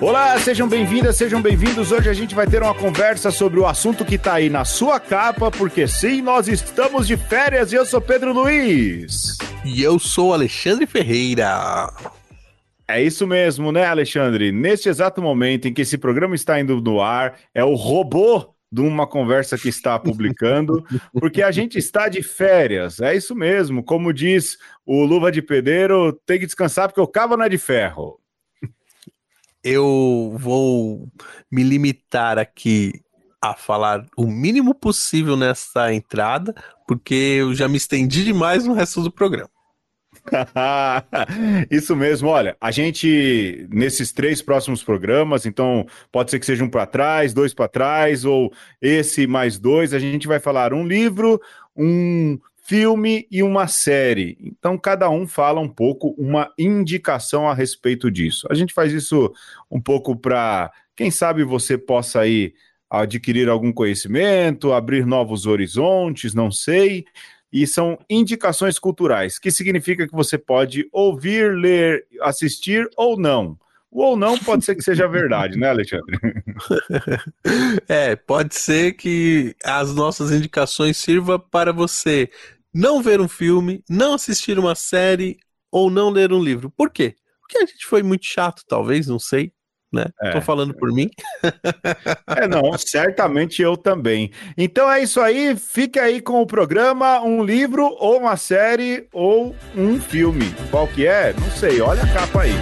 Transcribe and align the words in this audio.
Olá, 0.00 0.38
sejam 0.38 0.68
bem-vindas, 0.68 1.16
sejam 1.16 1.42
bem-vindos. 1.42 1.90
Hoje 1.90 2.08
a 2.08 2.12
gente 2.12 2.34
vai 2.34 2.46
ter 2.46 2.62
uma 2.62 2.74
conversa 2.74 3.30
sobre 3.30 3.58
o 3.58 3.66
assunto 3.66 4.04
que 4.04 4.16
tá 4.16 4.34
aí 4.34 4.48
na 4.48 4.64
sua 4.64 5.00
capa, 5.00 5.50
porque 5.50 5.88
sim, 5.88 6.22
nós 6.22 6.46
estamos 6.48 7.06
de 7.06 7.16
férias 7.16 7.72
e 7.72 7.76
eu 7.76 7.84
sou 7.84 8.00
Pedro 8.00 8.32
Luiz. 8.32 9.36
E 9.64 9.82
eu 9.82 9.98
sou 9.98 10.32
Alexandre 10.32 10.86
Ferreira. 10.86 11.90
É 12.88 13.02
isso 13.02 13.26
mesmo, 13.26 13.72
né, 13.72 13.84
Alexandre? 13.86 14.52
Neste 14.52 14.88
exato 14.88 15.20
momento 15.20 15.66
em 15.66 15.74
que 15.74 15.82
esse 15.82 15.98
programa 15.98 16.36
está 16.36 16.60
indo 16.60 16.80
no 16.80 17.02
ar, 17.02 17.34
é 17.52 17.64
o 17.64 17.74
robô 17.74 18.55
de 18.70 18.80
uma 18.80 19.06
conversa 19.06 19.56
que 19.56 19.68
está 19.68 19.98
publicando, 19.98 20.84
porque 21.12 21.42
a 21.42 21.50
gente 21.50 21.78
está 21.78 22.08
de 22.08 22.22
férias. 22.22 23.00
É 23.00 23.14
isso 23.14 23.34
mesmo, 23.34 23.82
como 23.82 24.12
diz 24.12 24.58
o 24.84 25.04
Luva 25.04 25.30
de 25.30 25.40
Pedreiro, 25.40 26.12
tem 26.26 26.38
que 26.38 26.46
descansar 26.46 26.88
porque 26.88 27.00
o 27.00 27.06
cabo 27.06 27.36
não 27.36 27.44
é 27.44 27.48
de 27.48 27.58
ferro. 27.58 28.20
Eu 29.62 30.36
vou 30.38 31.08
me 31.50 31.62
limitar 31.62 32.38
aqui 32.38 32.92
a 33.40 33.54
falar 33.54 34.04
o 34.16 34.26
mínimo 34.26 34.74
possível 34.74 35.36
nessa 35.36 35.92
entrada, 35.92 36.54
porque 36.86 37.14
eu 37.14 37.54
já 37.54 37.68
me 37.68 37.76
estendi 37.76 38.24
demais 38.24 38.64
no 38.64 38.74
resto 38.74 39.02
do 39.02 39.10
programa. 39.10 39.50
Isso 41.70 41.94
mesmo, 41.94 42.28
olha, 42.28 42.56
a 42.60 42.70
gente 42.70 43.66
nesses 43.70 44.12
três 44.12 44.42
próximos 44.42 44.82
programas, 44.82 45.46
então 45.46 45.86
pode 46.10 46.30
ser 46.30 46.38
que 46.38 46.46
seja 46.46 46.64
um 46.64 46.68
para 46.68 46.86
trás, 46.86 47.32
dois 47.32 47.54
para 47.54 47.68
trás, 47.68 48.24
ou 48.24 48.52
esse 48.80 49.26
mais 49.26 49.58
dois, 49.58 49.94
a 49.94 49.98
gente 49.98 50.26
vai 50.26 50.40
falar 50.40 50.72
um 50.72 50.86
livro, 50.86 51.40
um 51.76 52.38
filme 52.64 53.26
e 53.30 53.42
uma 53.42 53.68
série. 53.68 54.36
Então 54.40 54.76
cada 54.76 55.08
um 55.08 55.26
fala 55.26 55.60
um 55.60 55.68
pouco, 55.68 56.14
uma 56.18 56.52
indicação 56.58 57.48
a 57.48 57.54
respeito 57.54 58.10
disso. 58.10 58.46
A 58.50 58.54
gente 58.54 58.74
faz 58.74 58.92
isso 58.92 59.32
um 59.70 59.80
pouco 59.80 60.16
para, 60.16 60.72
quem 60.96 61.10
sabe 61.10 61.44
você 61.44 61.78
possa 61.78 62.20
aí 62.20 62.54
adquirir 62.88 63.48
algum 63.48 63.72
conhecimento, 63.72 64.72
abrir 64.72 65.04
novos 65.04 65.44
horizontes, 65.46 66.34
não 66.34 66.50
sei 66.50 67.04
e 67.52 67.66
são 67.66 67.98
indicações 68.08 68.78
culturais, 68.78 69.38
que 69.38 69.50
significa 69.50 70.06
que 70.06 70.14
você 70.14 70.36
pode 70.36 70.88
ouvir, 70.92 71.54
ler, 71.54 72.06
assistir 72.20 72.88
ou 72.96 73.18
não. 73.18 73.58
O 73.90 74.02
ou 74.02 74.16
não 74.16 74.38
pode 74.38 74.64
ser 74.64 74.74
que 74.74 74.82
seja 74.82 75.08
verdade, 75.08 75.56
né, 75.58 75.70
Alexandre? 75.70 76.18
é, 77.88 78.14
pode 78.16 78.54
ser 78.54 78.92
que 78.92 79.54
as 79.64 79.94
nossas 79.94 80.30
indicações 80.32 80.96
sirvam 80.96 81.38
para 81.38 81.72
você 81.72 82.28
não 82.74 83.00
ver 83.02 83.20
um 83.20 83.28
filme, 83.28 83.82
não 83.88 84.14
assistir 84.14 84.58
uma 84.58 84.74
série 84.74 85.38
ou 85.70 85.90
não 85.90 86.10
ler 86.10 86.32
um 86.32 86.42
livro. 86.42 86.70
Por 86.70 86.90
quê? 86.90 87.14
Porque 87.40 87.58
a 87.58 87.64
gente 87.64 87.86
foi 87.86 88.02
muito 88.02 88.26
chato, 88.26 88.62
talvez, 88.66 89.06
não 89.06 89.18
sei 89.18 89.52
né? 89.92 90.06
É. 90.22 90.30
Tô 90.32 90.40
falando 90.40 90.74
por 90.74 90.92
mim. 90.92 91.08
É, 92.28 92.46
não, 92.46 92.76
certamente 92.76 93.62
eu 93.62 93.76
também. 93.76 94.30
Então 94.58 94.90
é 94.90 95.02
isso 95.02 95.20
aí, 95.20 95.56
fique 95.56 95.98
aí 95.98 96.20
com 96.20 96.40
o 96.42 96.46
programa, 96.46 97.20
um 97.22 97.42
livro 97.42 97.84
ou 97.98 98.18
uma 98.18 98.36
série 98.36 99.06
ou 99.12 99.54
um 99.74 100.00
filme. 100.00 100.54
Qual 100.70 100.86
que 100.88 101.06
é? 101.06 101.32
Não 101.32 101.50
sei, 101.50 101.80
olha 101.80 102.02
a 102.02 102.12
capa 102.12 102.42
aí. 102.42 102.52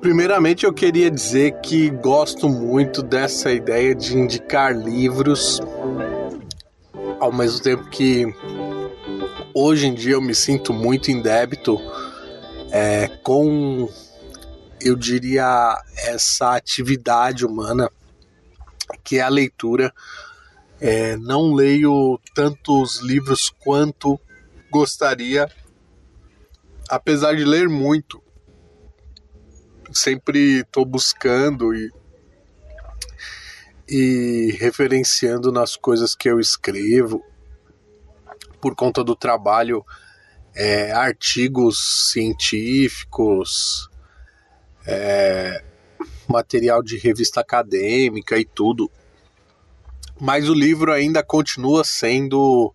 Primeiramente, 0.00 0.64
eu 0.64 0.72
queria 0.72 1.10
dizer 1.10 1.60
que 1.60 1.90
gosto 1.90 2.48
muito 2.48 3.02
dessa 3.02 3.52
ideia 3.52 3.94
de 3.94 4.16
indicar 4.16 4.74
livros, 4.74 5.60
ao 7.18 7.32
mesmo 7.32 7.62
tempo 7.62 7.88
que 7.90 8.26
hoje 9.54 9.86
em 9.86 9.94
dia 9.94 10.14
eu 10.14 10.22
me 10.22 10.34
sinto 10.34 10.72
muito 10.72 11.10
em 11.10 11.20
débito 11.20 11.78
é, 12.70 13.08
com, 13.22 13.88
eu 14.80 14.96
diria, 14.96 15.76
essa 15.96 16.54
atividade 16.54 17.44
humana 17.44 17.90
que 19.04 19.18
é 19.18 19.22
a 19.22 19.28
leitura. 19.28 19.92
É, 20.80 21.16
não 21.16 21.52
leio 21.52 22.18
tantos 22.34 23.00
livros 23.00 23.50
quanto 23.50 24.18
gostaria, 24.70 25.50
apesar 26.88 27.36
de 27.36 27.44
ler 27.44 27.68
muito. 27.68 28.22
Sempre 29.92 30.60
estou 30.60 30.84
buscando 30.84 31.74
e, 31.74 31.90
e 33.88 34.56
referenciando 34.58 35.52
nas 35.52 35.76
coisas 35.76 36.14
que 36.14 36.30
eu 36.30 36.38
escrevo, 36.38 37.22
por 38.60 38.74
conta 38.74 39.02
do 39.02 39.16
trabalho 39.16 39.84
é, 40.54 40.92
artigos 40.92 42.10
científicos, 42.10 43.88
é, 44.86 45.62
material 46.28 46.82
de 46.82 46.96
revista 46.96 47.40
acadêmica 47.40 48.38
e 48.38 48.44
tudo. 48.44 48.90
Mas 50.20 50.48
o 50.48 50.54
livro 50.54 50.92
ainda 50.92 51.22
continua 51.22 51.82
sendo 51.82 52.74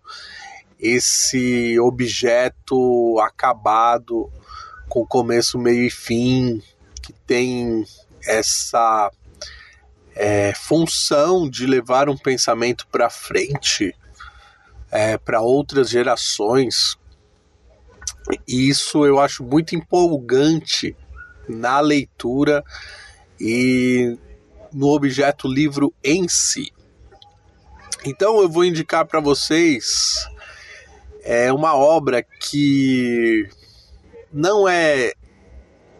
esse 0.78 1.78
objeto 1.80 3.18
acabado, 3.20 4.30
com 4.88 5.06
começo, 5.06 5.58
meio 5.58 5.84
e 5.84 5.90
fim, 5.90 6.62
que 7.02 7.12
tem 7.12 7.84
essa 8.26 9.10
é, 10.14 10.52
função 10.54 11.48
de 11.48 11.66
levar 11.66 12.08
um 12.08 12.16
pensamento 12.16 12.86
para 12.88 13.08
frente 13.08 13.94
é, 14.90 15.18
para 15.18 15.40
outras 15.40 15.90
gerações, 15.90 16.96
e 18.46 18.68
isso 18.68 19.04
eu 19.04 19.18
acho 19.18 19.44
muito 19.44 19.74
empolgante 19.74 20.96
na 21.48 21.80
leitura 21.80 22.64
e 23.40 24.16
no 24.72 24.88
objeto 24.88 25.48
livro 25.48 25.92
em 26.02 26.28
si. 26.28 26.72
Então 28.04 28.40
eu 28.40 28.48
vou 28.48 28.64
indicar 28.64 29.06
para 29.06 29.20
vocês 29.20 30.28
é 31.22 31.52
uma 31.52 31.74
obra 31.74 32.22
que 32.22 33.48
não 34.32 34.68
é 34.68 35.12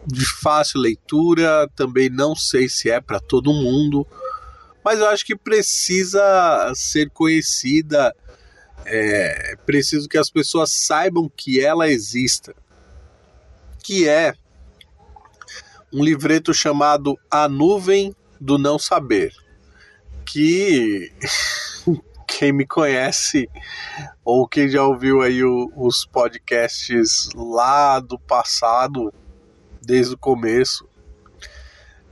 de 0.05 0.25
fácil 0.25 0.79
leitura, 0.79 1.67
também 1.75 2.09
não 2.09 2.33
sei 2.33 2.69
se 2.69 2.89
é 2.89 3.01
para 3.01 3.19
todo 3.19 3.51
mundo, 3.51 4.07
mas 4.85 4.99
eu 4.99 5.07
acho 5.07 5.25
que 5.25 5.35
precisa 5.35 6.71
ser 6.73 7.09
conhecida 7.09 8.15
é 8.89 9.55
preciso 9.65 10.07
que 10.07 10.17
as 10.17 10.29
pessoas 10.29 10.71
saibam 10.71 11.29
que 11.35 11.63
ela 11.63 11.89
exista. 11.89 12.55
Que 13.83 14.07
é 14.07 14.33
um 15.93 16.03
livreto 16.03 16.53
chamado 16.53 17.17
A 17.29 17.47
Nuvem 17.47 18.15
do 18.39 18.57
Não 18.57 18.79
Saber. 18.79 19.33
Que 20.25 21.11
quem 22.27 22.53
me 22.53 22.65
conhece 22.65 23.49
ou 24.23 24.47
quem 24.47 24.69
já 24.69 24.83
ouviu 24.83 25.21
aí 25.21 25.43
o, 25.43 25.71
os 25.75 26.05
podcasts 26.05 27.29
lá 27.35 27.99
do 27.99 28.17
passado, 28.17 29.13
desde 29.81 30.13
o 30.13 30.17
começo, 30.17 30.87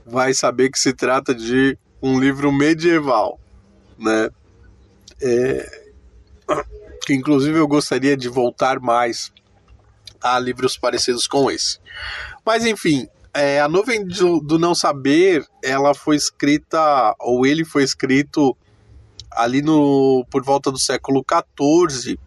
vai 0.04 0.32
saber 0.34 0.70
que 0.70 0.78
se 0.78 0.92
trata 0.92 1.34
de 1.34 1.78
um 2.02 2.20
livro 2.20 2.52
medieval, 2.52 3.40
né? 3.98 4.30
É, 5.20 5.85
que 7.06 7.14
inclusive 7.14 7.58
eu 7.58 7.68
gostaria 7.68 8.16
de 8.16 8.28
voltar 8.28 8.80
mais 8.80 9.32
a 10.22 10.38
livros 10.38 10.76
parecidos 10.76 11.26
com 11.26 11.50
esse. 11.50 11.78
Mas 12.44 12.64
enfim, 12.64 13.08
é, 13.32 13.60
a 13.60 13.68
nuvem 13.68 14.06
do, 14.06 14.40
do, 14.40 14.58
não 14.58 14.74
saber, 14.74 15.46
ela 15.62 15.94
foi 15.94 16.16
escrita, 16.16 17.14
ou 17.20 17.46
ele 17.46 17.64
foi 17.64 17.82
escrito 17.82 18.56
ali 19.30 19.60
no 19.60 20.24
por 20.30 20.42
volta 20.42 20.72
do 20.72 20.78
século 20.78 21.22
XIV 21.22 22.18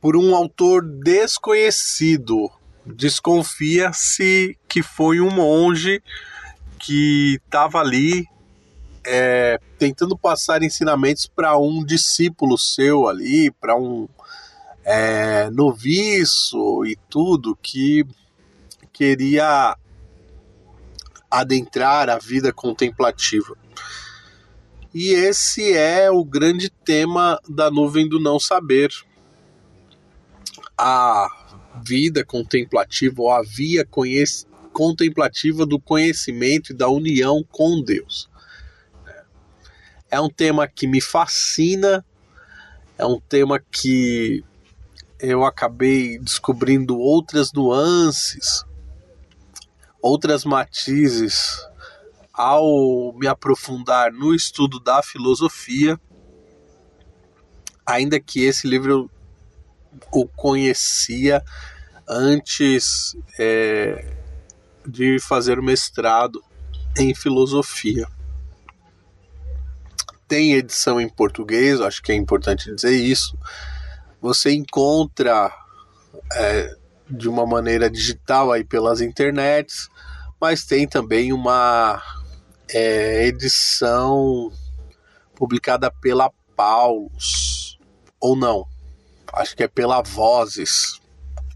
por 0.00 0.16
um 0.16 0.34
autor 0.34 0.82
desconhecido. 0.82 2.50
Desconfia-se 2.86 4.58
que 4.68 4.82
foi 4.82 5.20
um 5.20 5.30
monge 5.30 6.02
que 6.78 7.40
estava 7.44 7.80
ali 7.80 8.26
é, 9.06 9.58
tentando 9.78 10.16
passar 10.16 10.62
ensinamentos 10.62 11.26
para 11.26 11.58
um 11.58 11.84
discípulo 11.84 12.58
seu 12.58 13.08
ali, 13.08 13.50
para 13.50 13.76
um 13.76 14.08
é, 14.84 15.50
noviço 15.50 16.84
e 16.84 16.96
tudo 17.08 17.58
que 17.62 18.04
queria 18.92 19.76
adentrar 21.30 22.08
a 22.08 22.18
vida 22.18 22.52
contemplativa. 22.52 23.56
E 24.94 25.08
esse 25.08 25.72
é 25.72 26.08
o 26.08 26.24
grande 26.24 26.70
tema 26.70 27.40
da 27.48 27.70
nuvem 27.70 28.08
do 28.08 28.20
não 28.20 28.38
saber. 28.38 28.92
A 30.78 31.28
vida 31.84 32.24
contemplativa, 32.24 33.20
ou 33.20 33.32
a 33.32 33.42
via 33.42 33.84
contemplativa 34.72 35.66
do 35.66 35.80
conhecimento 35.80 36.70
e 36.70 36.76
da 36.76 36.88
união 36.88 37.44
com 37.50 37.82
Deus. 37.82 38.28
É 40.14 40.20
um 40.20 40.30
tema 40.30 40.68
que 40.68 40.86
me 40.86 41.00
fascina, 41.00 42.06
é 42.96 43.04
um 43.04 43.18
tema 43.18 43.58
que 43.58 44.44
eu 45.18 45.44
acabei 45.44 46.20
descobrindo 46.20 46.96
outras 46.96 47.52
nuances, 47.52 48.64
outras 50.00 50.44
matizes 50.44 51.58
ao 52.32 53.12
me 53.14 53.26
aprofundar 53.26 54.12
no 54.12 54.32
estudo 54.32 54.78
da 54.78 55.02
filosofia, 55.02 56.00
ainda 57.84 58.20
que 58.20 58.44
esse 58.44 58.68
livro 58.68 58.92
eu 58.92 59.10
o 60.12 60.28
conhecia 60.28 61.42
antes 62.08 63.16
é, 63.36 64.14
de 64.86 65.18
fazer 65.18 65.58
o 65.58 65.62
mestrado 65.64 66.40
em 66.96 67.12
filosofia. 67.16 68.06
Tem 70.26 70.54
edição 70.54 71.00
em 71.00 71.08
português, 71.08 71.80
acho 71.80 72.02
que 72.02 72.12
é 72.12 72.14
importante 72.14 72.74
dizer 72.74 72.96
isso. 72.96 73.36
Você 74.20 74.52
encontra 74.52 75.52
é, 76.32 76.76
de 77.10 77.28
uma 77.28 77.46
maneira 77.46 77.90
digital 77.90 78.50
aí 78.50 78.64
pelas 78.64 79.00
internets, 79.00 79.88
mas 80.40 80.64
tem 80.64 80.88
também 80.88 81.32
uma 81.32 82.02
é, 82.68 83.26
edição 83.26 84.50
publicada 85.34 85.90
pela 85.90 86.30
Paulus, 86.56 87.78
ou 88.20 88.36
não, 88.36 88.66
acho 89.32 89.56
que 89.56 89.62
é 89.62 89.68
pela 89.68 90.00
Vozes, 90.00 91.00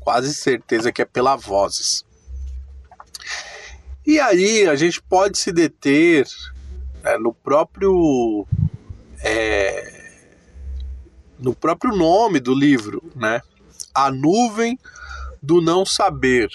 quase 0.00 0.35
certeza 0.35 0.93
que 0.93 1.03
é 1.03 1.05
pela 1.05 1.37
Vozes. 1.37 2.05
E 4.06 4.19
aí 4.19 4.67
a 4.67 4.75
gente 4.75 5.03
pode 5.03 5.38
se 5.38 5.53
deter 5.53 6.26
é, 7.05 7.19
no 7.19 7.33
próprio 7.33 8.47
é, 9.21 9.99
no 11.39 11.55
próprio 11.55 11.95
nome 11.97 12.41
do 12.41 12.55
livro, 12.55 13.03
né? 13.15 13.41
A 13.95 14.11
nuvem 14.11 14.79
do 15.43 15.61
não 15.61 15.87
saber. 15.87 16.49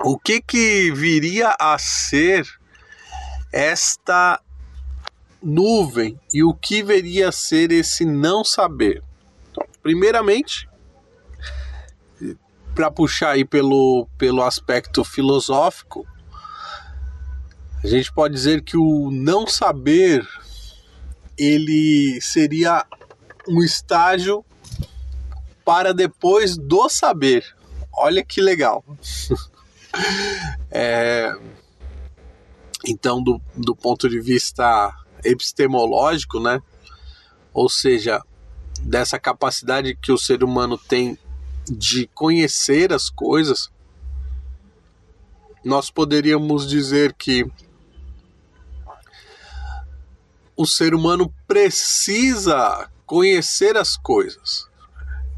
O 0.00 0.18
que 0.18 0.40
que 0.40 0.90
viria 0.92 1.54
a 1.58 1.78
ser 1.78 2.46
esta 3.52 4.40
nuvem 5.42 6.18
e 6.32 6.42
o 6.42 6.54
que 6.54 6.82
viria 6.82 7.28
a 7.28 7.32
ser 7.32 7.70
esse 7.70 8.04
não 8.04 8.42
saber? 8.44 9.02
Então, 9.50 9.64
primeiramente, 9.82 10.68
para 12.74 12.90
puxar 12.90 13.30
aí 13.30 13.44
pelo, 13.44 14.08
pelo 14.16 14.42
aspecto 14.42 15.04
filosófico, 15.04 16.06
a 17.82 17.86
gente 17.86 18.12
pode 18.12 18.34
dizer 18.34 18.62
que 18.62 18.76
o 18.76 19.10
não 19.10 19.46
saber 19.46 20.26
ele 21.36 22.20
seria 22.20 22.86
um 23.48 23.62
estágio 23.62 24.44
para 25.64 25.92
depois 25.92 26.56
do 26.56 26.88
saber. 26.88 27.44
Olha 27.92 28.24
que 28.24 28.40
legal. 28.40 28.84
é, 30.70 31.32
então, 32.86 33.22
do, 33.22 33.40
do 33.54 33.74
ponto 33.74 34.08
de 34.08 34.20
vista 34.20 34.94
epistemológico, 35.24 36.40
né? 36.40 36.60
Ou 37.52 37.68
seja, 37.68 38.22
dessa 38.80 39.18
capacidade 39.18 39.96
que 39.96 40.10
o 40.10 40.18
ser 40.18 40.42
humano 40.42 40.78
tem 40.78 41.18
de 41.68 42.08
conhecer 42.14 42.92
as 42.92 43.08
coisas, 43.08 43.70
nós 45.64 45.90
poderíamos 45.90 46.68
dizer 46.68 47.12
que 47.12 47.46
o 50.62 50.66
ser 50.66 50.94
humano 50.94 51.32
precisa 51.46 52.88
conhecer 53.04 53.76
as 53.76 53.96
coisas. 53.96 54.68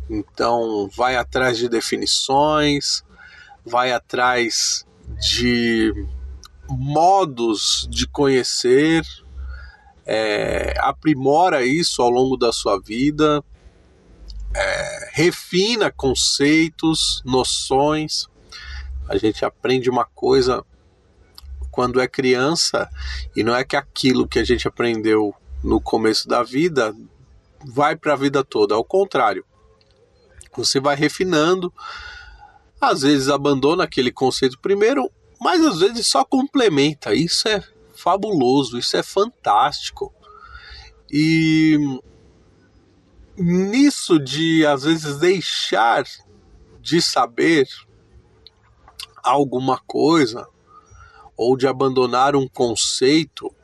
Então, 0.09 0.89
vai 0.95 1.17
atrás 1.17 1.57
de 1.57 1.67
definições, 1.67 3.03
vai 3.65 3.91
atrás 3.91 4.87
de 5.19 5.93
modos 6.69 7.89
de 7.91 8.07
conhecer, 8.07 9.03
é, 10.05 10.75
aprimora 10.79 11.65
isso 11.65 12.03
ao 12.03 12.11
longo 12.11 12.37
da 12.37 12.53
sua 12.53 12.79
vida, 12.79 13.43
é, 14.55 15.11
refina 15.13 15.91
conceitos, 15.91 17.23
noções. 17.25 18.27
A 19.09 19.17
gente 19.17 19.43
aprende 19.43 19.89
uma 19.89 20.05
coisa 20.05 20.63
quando 21.75 22.01
é 22.01 22.07
criança 22.07 22.89
e 23.35 23.43
não 23.43 23.53
é 23.53 23.65
que 23.65 23.75
aquilo 23.75 24.29
que 24.29 24.39
a 24.39 24.45
gente 24.45 24.69
aprendeu 24.69 25.35
no 25.61 25.81
começo 25.81 26.29
da 26.29 26.41
vida 26.41 26.95
vai 27.67 27.97
para 27.97 28.13
a 28.13 28.17
vida 28.17 28.45
toda, 28.45 28.77
ao 28.77 28.85
contrário. 28.85 29.45
Você 30.57 30.79
vai 30.79 30.95
refinando, 30.95 31.75
às 32.81 33.03
vezes 33.03 33.29
abandona 33.29 33.83
aquele 33.83 34.13
conceito 34.13 34.57
primeiro, 34.61 35.11
mas 35.41 35.65
às 35.65 35.81
vezes 35.81 36.07
só 36.07 36.25
complementa. 36.25 37.13
Isso 37.13 37.49
é 37.49 37.61
fabuloso, 37.93 38.79
isso 38.79 38.97
é 38.97 39.03
fantástico. 39.03 40.15
E 41.11 41.77
nisso 43.37 44.21
de 44.21 44.65
às 44.65 44.85
vezes 44.85 45.19
deixar 45.19 46.05
de 46.81 47.03
saber 47.03 47.67
alguma 49.25 49.81
coisa 49.85 50.47
ou 51.37 51.57
de 51.57 51.67
abandonar 51.67 52.37
um 52.37 52.49
conceito, 52.49 53.55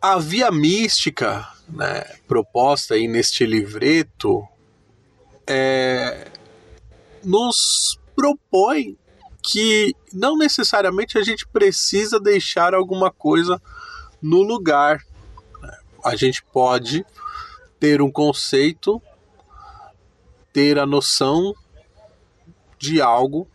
a 0.00 0.18
via 0.18 0.50
mística 0.50 1.48
né, 1.68 2.02
proposta 2.26 2.94
aí 2.94 3.06
neste 3.06 3.46
livreto 3.46 4.46
é, 5.46 6.30
nos 7.24 7.98
propõe 8.14 8.96
que 9.42 9.94
não 10.12 10.36
necessariamente 10.36 11.18
a 11.18 11.22
gente 11.22 11.46
precisa 11.46 12.20
deixar 12.20 12.74
alguma 12.74 13.10
coisa 13.10 13.60
no 14.20 14.42
lugar. 14.42 15.04
A 16.04 16.14
gente 16.14 16.44
pode 16.44 17.04
ter 17.80 18.00
um 18.00 18.10
conceito, 18.10 19.02
ter 20.52 20.78
a 20.78 20.86
noção 20.86 21.54
de 22.78 23.00
algo 23.00 23.48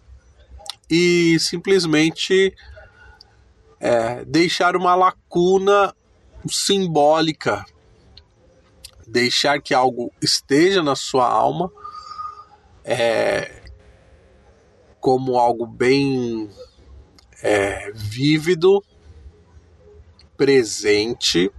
e 0.89 1.37
simplesmente 1.39 2.55
é, 3.79 4.23
deixar 4.25 4.75
uma 4.75 4.95
lacuna 4.95 5.95
simbólica, 6.49 7.65
deixar 9.07 9.61
que 9.61 9.73
algo 9.73 10.11
esteja 10.21 10.81
na 10.81 10.95
sua 10.95 11.27
alma 11.27 11.71
é, 12.83 13.63
como 14.99 15.37
algo 15.37 15.65
bem 15.65 16.49
é, 17.41 17.91
vívido, 17.93 18.83
presente, 20.35 21.51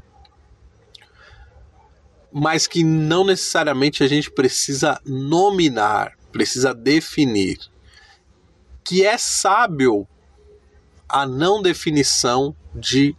mas 2.32 2.66
que 2.66 2.84
não 2.84 3.24
necessariamente 3.24 4.02
a 4.02 4.06
gente 4.06 4.30
precisa 4.30 5.00
nominar, 5.04 6.16
precisa 6.30 6.74
definir. 6.74 7.58
Que 8.88 9.04
é 9.04 9.18
sábio 9.18 10.08
a 11.06 11.26
não 11.26 11.60
definição 11.60 12.56
de 12.74 13.14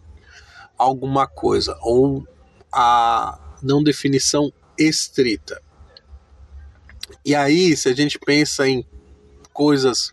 alguma 0.76 1.28
coisa 1.28 1.78
ou 1.80 2.26
a 2.72 3.38
não 3.62 3.80
definição 3.80 4.52
estrita. 4.76 5.62
E 7.24 7.36
aí, 7.36 7.76
se 7.76 7.88
a 7.88 7.94
gente 7.94 8.18
pensa 8.18 8.68
em 8.68 8.84
coisas 9.52 10.12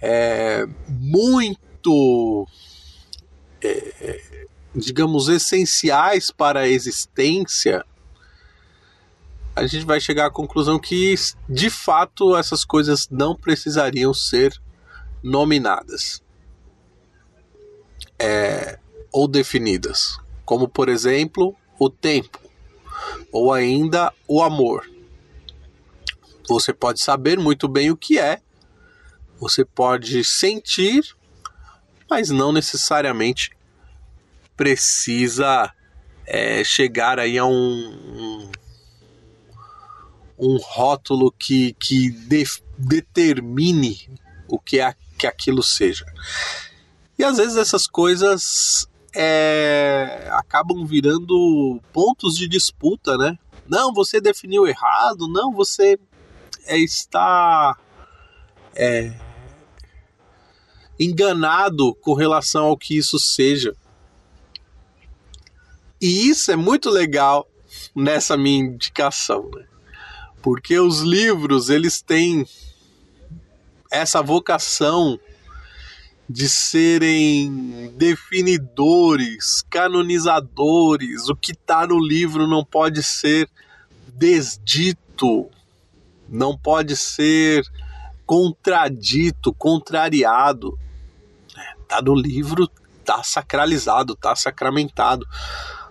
é, 0.00 0.66
muito, 0.88 2.46
é, 3.62 4.36
digamos, 4.74 5.28
essenciais 5.28 6.30
para 6.30 6.60
a 6.60 6.68
existência, 6.68 7.84
a 9.54 9.66
gente 9.66 9.84
vai 9.84 10.00
chegar 10.00 10.26
à 10.26 10.30
conclusão 10.30 10.78
que, 10.78 11.14
de 11.48 11.68
fato, 11.68 12.36
essas 12.36 12.64
coisas 12.64 13.08
não 13.10 13.34
precisariam 13.34 14.14
ser 14.14 14.52
nominadas. 15.22 16.22
É, 18.18 18.78
ou 19.12 19.26
definidas, 19.26 20.18
como, 20.44 20.68
por 20.68 20.88
exemplo, 20.88 21.54
o 21.78 21.90
tempo. 21.90 22.38
Ou 23.32 23.52
ainda 23.52 24.12
o 24.28 24.42
amor. 24.42 24.88
Você 26.48 26.72
pode 26.72 27.00
saber 27.00 27.38
muito 27.38 27.68
bem 27.68 27.90
o 27.90 27.96
que 27.96 28.18
é, 28.18 28.40
você 29.40 29.64
pode 29.64 30.22
sentir, 30.24 31.02
mas 32.08 32.28
não 32.28 32.52
necessariamente 32.52 33.50
precisa 34.56 35.72
é, 36.26 36.62
chegar 36.62 37.18
aí 37.18 37.38
a 37.38 37.44
um, 37.46 37.50
um, 37.52 38.49
um 40.40 40.56
rótulo 40.56 41.30
que, 41.30 41.74
que 41.74 42.10
de, 42.10 42.44
determine 42.78 44.08
o 44.48 44.58
que, 44.58 44.80
é, 44.80 44.94
que 45.18 45.26
aquilo 45.26 45.62
seja. 45.62 46.06
E 47.18 47.24
às 47.24 47.36
vezes 47.36 47.56
essas 47.56 47.86
coisas 47.86 48.88
é, 49.14 50.28
acabam 50.32 50.86
virando 50.86 51.80
pontos 51.92 52.34
de 52.34 52.48
disputa, 52.48 53.18
né? 53.18 53.38
Não, 53.68 53.92
você 53.92 54.20
definiu 54.20 54.66
errado, 54.66 55.28
não, 55.28 55.52
você 55.52 55.98
é, 56.64 56.78
está 56.78 57.76
é, 58.74 59.12
enganado 60.98 61.94
com 61.96 62.14
relação 62.14 62.66
ao 62.66 62.76
que 62.76 62.96
isso 62.96 63.18
seja. 63.18 63.74
E 66.00 66.28
isso 66.28 66.50
é 66.50 66.56
muito 66.56 66.88
legal 66.88 67.46
nessa 67.94 68.36
minha 68.36 68.64
indicação, 68.64 69.50
né? 69.54 69.69
Porque 70.42 70.78
os 70.78 71.00
livros, 71.00 71.68
eles 71.68 72.00
têm 72.00 72.46
essa 73.90 74.22
vocação 74.22 75.18
de 76.28 76.48
serem 76.48 77.92
definidores, 77.96 79.62
canonizadores. 79.68 81.28
O 81.28 81.34
que 81.34 81.50
está 81.52 81.86
no 81.86 81.98
livro 81.98 82.46
não 82.46 82.64
pode 82.64 83.02
ser 83.02 83.50
desdito, 84.14 85.50
não 86.28 86.56
pode 86.56 86.96
ser 86.96 87.66
contradito, 88.24 89.52
contrariado. 89.52 90.78
Está 91.82 92.00
no 92.00 92.14
livro, 92.14 92.70
está 93.00 93.24
sacralizado, 93.24 94.12
está 94.12 94.36
sacramentado. 94.36 95.26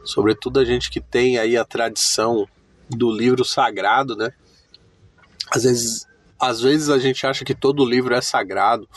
Sobretudo 0.06 0.60
a 0.60 0.64
gente 0.64 0.90
que 0.90 1.02
tem 1.02 1.38
aí 1.38 1.58
a 1.58 1.66
tradição 1.66 2.48
do 2.90 3.12
livro 3.12 3.46
sagrado, 3.46 4.16
né? 4.16 4.32
Às 5.52 5.64
vezes, 5.64 6.08
às 6.40 6.62
vezes 6.62 6.90
a 6.90 6.98
gente 6.98 7.26
acha 7.26 7.44
que 7.44 7.56
todo 7.56 7.86
livro 7.86 8.14
é 8.14 8.22
sagrado, 8.22 8.88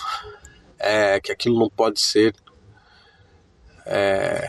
é, 0.79 1.21
que 1.21 1.33
aquilo 1.33 1.59
não 1.59 1.69
pode 1.69 2.01
ser 2.01 2.35
é, 3.87 4.49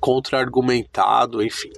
contra-argumentado, 0.00 1.42
enfim. 1.42 1.72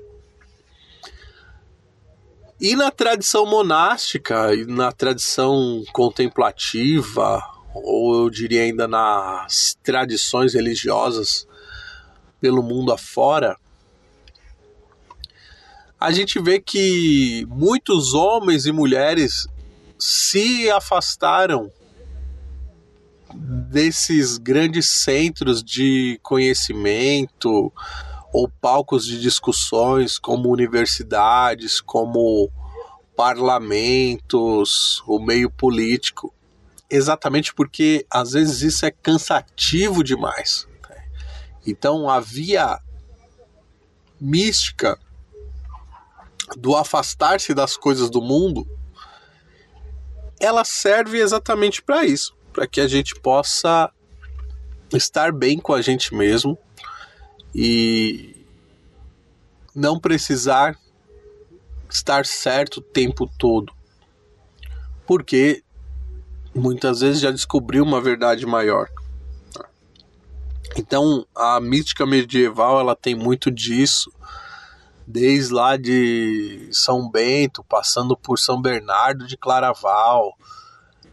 E 2.61 2.75
na 2.77 2.91
tradição 2.91 3.45
monástica 3.45 4.55
e 4.55 4.65
na 4.65 4.91
tradição 4.93 5.85
contemplativa, 5.93 7.43
ou 7.75 8.23
eu 8.23 8.31
diria 8.31 8.63
ainda 8.63 8.87
nas 8.87 9.77
tradições 9.83 10.55
religiosas 10.55 11.47
pelo 12.41 12.63
mundo 12.63 12.93
afora, 12.93 13.59
a 16.05 16.13
gente 16.13 16.39
vê 16.39 16.61
que 16.61 17.47
muitos 17.49 18.13
homens 18.13 18.67
e 18.67 18.73
mulheres 18.73 19.47
se 19.99 20.71
afastaram 20.71 21.73
desses 23.35 24.37
grandes 24.37 24.87
centros 24.87 25.63
de 25.63 26.21
conhecimento 26.23 27.73
ou 28.31 28.47
palcos 28.61 29.07
de 29.07 29.19
discussões, 29.19 30.19
como 30.19 30.53
universidades, 30.53 31.81
como 31.81 32.51
parlamentos, 33.17 35.03
o 35.07 35.19
meio 35.19 35.51
político, 35.51 36.35
exatamente 36.91 37.55
porque 37.55 38.05
às 38.11 38.33
vezes 38.33 38.61
isso 38.61 38.85
é 38.85 38.91
cansativo 38.91 40.05
demais. 40.05 40.69
Então 41.67 42.11
a 42.11 42.21
via 42.21 42.79
mística 44.21 44.99
do 46.57 46.77
afastar-se 46.77 47.55
das 47.55 47.77
coisas 47.77 48.11
do 48.11 48.21
mundo, 48.21 48.67
ela 50.41 50.65
serve 50.65 51.19
exatamente 51.19 51.83
para 51.83 52.05
isso, 52.05 52.37
para 52.53 52.67
que 52.67 52.81
a 52.81 52.89
gente 52.89 53.15
possa 53.15 53.91
estar 54.93 55.33
bem 55.33 55.59
com 55.59 55.73
a 55.73 55.81
gente 55.81 56.15
mesmo 56.15 56.59
e 57.55 58.45
não 59.75 59.99
precisar 59.99 60.79
estar 61.91 62.27
certo 62.27 62.79
o 62.79 62.83
tempo 62.83 63.31
todo. 63.39 63.73
Porque 65.07 65.63
muitas 66.55 67.01
vezes 67.01 67.21
já 67.21 67.31
descobriu 67.31 67.85
uma 67.85 68.01
verdade 68.01 68.47
maior. 68.47 68.89
Então, 70.77 71.27
a 71.35 71.61
mística 71.61 72.05
medieval, 72.05 72.81
ela 72.81 72.97
tem 72.97 73.15
muito 73.15 73.51
disso 73.51 74.13
desde 75.07 75.53
lá 75.53 75.77
de 75.77 76.69
São 76.73 77.11
Bento, 77.11 77.63
passando 77.65 78.17
por 78.17 78.39
São 78.39 78.61
Bernardo 78.61 79.27
de 79.27 79.37
Claraval, 79.37 80.37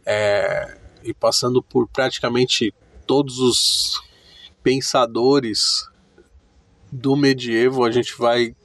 é, 0.06 0.80
e 1.04 1.14
passando 1.14 1.62
por 1.62 1.88
praticamente 1.88 2.74
todos 3.06 3.40
os 3.40 4.02
pensadores 4.64 5.88
do 6.92 7.16
medievo, 7.16 7.86
a 7.86 7.92
gente 7.92 8.16
vai 8.18 8.56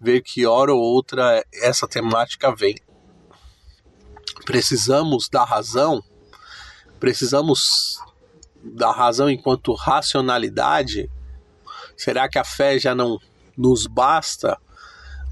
ver 0.00 0.22
que 0.22 0.46
hora 0.46 0.72
ou 0.72 0.80
outra 0.80 1.44
essa 1.52 1.86
temática 1.86 2.54
vem. 2.54 2.76
Precisamos 4.44 5.28
da 5.28 5.44
razão, 5.44 6.02
precisamos 6.98 7.98
da 8.62 8.90
razão 8.90 9.28
enquanto 9.28 9.74
racionalidade. 9.74 11.10
Será 11.96 12.28
que 12.28 12.38
a 12.38 12.44
fé 12.44 12.78
já 12.78 12.94
não 12.94 13.18
nos 13.58 13.86
basta, 13.86 14.56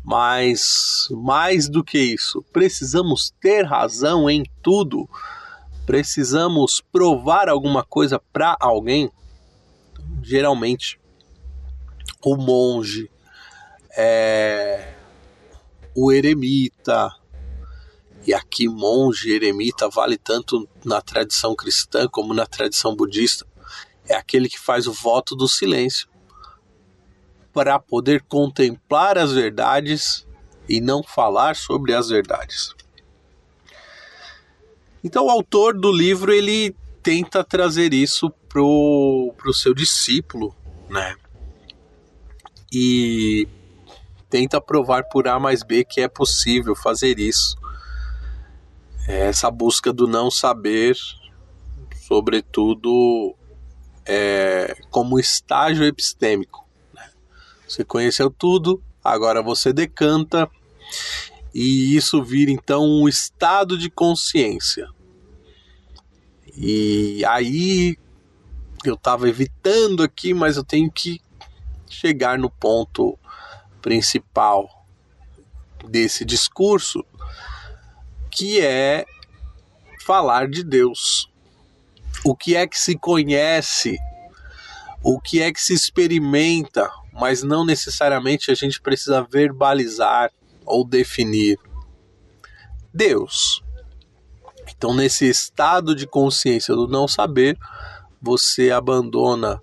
mas 0.05 1.09
mais 1.11 1.69
do 1.69 1.85
que 1.85 1.99
isso, 1.99 2.45
precisamos 2.53 3.33
ter 3.41 3.65
razão 3.65 4.29
em 4.29 4.45
tudo. 4.63 5.09
Precisamos 5.87 6.83
provar 6.93 7.49
alguma 7.49 7.85
coisa 7.85 8.21
para 8.33 8.57
alguém. 8.59 9.11
Geralmente, 10.23 10.99
o 12.25 12.37
monge, 12.37 13.09
é, 13.97 14.95
o 15.95 16.11
eremita, 16.11 17.09
e 18.27 18.35
aqui 18.35 18.69
monge, 18.69 19.31
eremita 19.31 19.89
vale 19.89 20.19
tanto 20.19 20.69
na 20.85 21.01
tradição 21.01 21.55
cristã 21.55 22.09
como 22.09 22.35
na 22.35 22.47
tradição 22.47 22.97
budista, 22.97 23.47
é 24.09 24.15
aquele 24.15 24.49
que 24.49 24.59
faz 24.59 24.89
o 24.89 24.93
voto 24.93 25.37
do 25.37 25.49
silêncio 25.49 26.09
para 27.57 27.79
poder 27.79 28.21
contemplar 28.29 29.17
as 29.17 29.33
verdades 29.33 30.27
e 30.69 30.79
não 30.79 31.03
falar 31.03 31.57
sobre 31.57 31.95
as 31.95 32.11
verdades. 32.11 32.75
Então 35.03 35.25
o 35.25 35.31
autor 35.31 35.73
do 35.73 35.91
livro 35.91 36.35
ele 36.35 36.77
tenta 37.03 37.43
trazer 37.43 37.95
isso 37.95 38.29
pro, 38.47 39.33
pro 39.39 39.55
seu 39.55 39.73
discípulo, 39.73 40.55
né? 40.91 41.17
E 42.71 43.49
tenta 44.29 44.61
provar 44.61 45.05
por 45.05 45.27
A 45.27 45.41
mais 45.41 45.63
B 45.63 45.83
que 45.83 46.03
é 46.03 46.09
possível 46.09 46.77
fazer 46.77 47.19
isso. 47.19 47.57
É 49.09 49.29
essa 49.29 49.51
busca 49.51 49.95
do 49.95 50.07
não 50.07 50.31
saber, 50.31 50.95
sobretudo 52.07 53.35
é, 54.05 54.77
como 54.91 55.19
estágio 55.19 55.87
epistêmico. 55.87 56.66
Você 57.69 57.85
conheceu 57.85 58.31
tudo, 58.31 58.83
agora 59.03 59.43
você 59.43 59.73
decanta 59.73 60.49
e 61.55 61.97
isso 61.97 62.23
vira 62.23 62.51
então 62.51 62.85
um 62.85 63.09
estado 63.09 63.79
de 63.79 63.89
consciência. 63.89 64.89
E 66.57 67.25
aí 67.25 67.97
eu 68.85 68.95
estava 68.95 69.29
evitando 69.29 70.03
aqui, 70.03 70.35
mas 70.35 70.57
eu 70.57 70.65
tenho 70.65 70.91
que 70.91 71.21
chegar 71.89 72.39
no 72.39 72.51
ponto 72.51 73.19
principal 73.81 74.87
desse 75.89 76.25
discurso, 76.25 77.05
que 78.31 78.61
é 78.61 79.07
falar 80.05 80.49
de 80.49 80.63
Deus. 80.63 81.31
O 82.25 82.37
que 82.37 82.55
é 82.55 82.67
que 82.67 82.79
se 82.79 82.99
conhece? 82.99 83.99
O 85.03 85.21
que 85.21 85.41
é 85.41 85.53
que 85.53 85.61
se 85.63 85.73
experimenta? 85.73 86.91
Mas 87.19 87.43
não 87.43 87.65
necessariamente 87.65 88.51
a 88.51 88.55
gente 88.55 88.81
precisa 88.81 89.23
verbalizar 89.23 90.31
ou 90.65 90.85
definir. 90.85 91.59
Deus. 92.93 93.63
Então, 94.69 94.95
nesse 94.95 95.29
estado 95.29 95.95
de 95.95 96.07
consciência 96.07 96.75
do 96.75 96.89
não 96.89 97.07
saber, 97.07 97.57
você 98.21 98.71
abandona, 98.71 99.63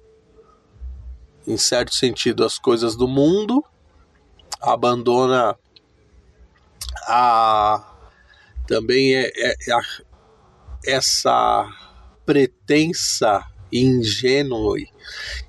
em 1.46 1.58
certo 1.58 1.94
sentido, 1.94 2.44
as 2.44 2.58
coisas 2.58 2.96
do 2.96 3.08
mundo, 3.08 3.64
abandona 4.62 5.58
a 7.06 7.90
também 8.68 9.14
é, 9.14 9.30
é, 9.36 9.56
é 9.68 9.74
a, 9.74 9.82
essa 10.86 11.70
pretensa 12.26 13.46
ingênua, 13.72 14.78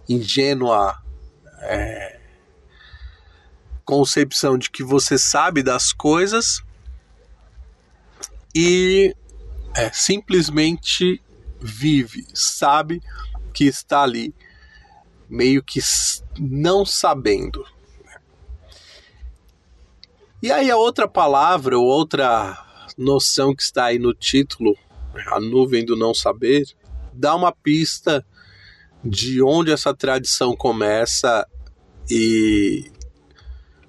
ingênua 0.08 1.03
é, 1.64 2.20
concepção 3.84 4.56
de 4.56 4.70
que 4.70 4.82
você 4.82 5.18
sabe 5.18 5.62
das 5.62 5.92
coisas 5.92 6.62
e 8.54 9.14
é, 9.74 9.90
simplesmente 9.92 11.20
vive, 11.60 12.26
sabe 12.34 13.02
que 13.52 13.64
está 13.64 14.02
ali 14.02 14.34
meio 15.28 15.62
que 15.62 15.80
não 16.38 16.84
sabendo. 16.84 17.64
E 20.42 20.52
aí 20.52 20.70
a 20.70 20.76
outra 20.76 21.08
palavra, 21.08 21.78
ou 21.78 21.86
outra 21.86 22.62
noção 22.98 23.54
que 23.54 23.62
está 23.62 23.86
aí 23.86 23.98
no 23.98 24.12
título, 24.12 24.76
a 25.28 25.40
nuvem 25.40 25.84
do 25.84 25.96
não 25.96 26.12
saber, 26.12 26.64
dá 27.12 27.34
uma 27.34 27.50
pista 27.52 28.24
de 29.02 29.42
onde 29.42 29.72
essa 29.72 29.94
tradição 29.94 30.56
começa 30.56 31.46
e 32.10 32.90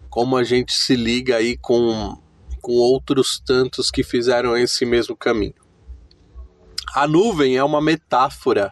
como 0.09 0.37
a 0.37 0.43
gente 0.43 0.73
se 0.73 0.95
liga 0.95 1.35
aí 1.35 1.57
com, 1.57 2.17
com 2.61 2.71
outros 2.73 3.39
tantos 3.45 3.91
que 3.91 4.03
fizeram 4.03 4.55
esse 4.55 4.85
mesmo 4.85 5.15
caminho. 5.15 5.55
A 6.93 7.07
nuvem 7.07 7.57
é 7.57 7.63
uma 7.63 7.81
metáfora 7.81 8.71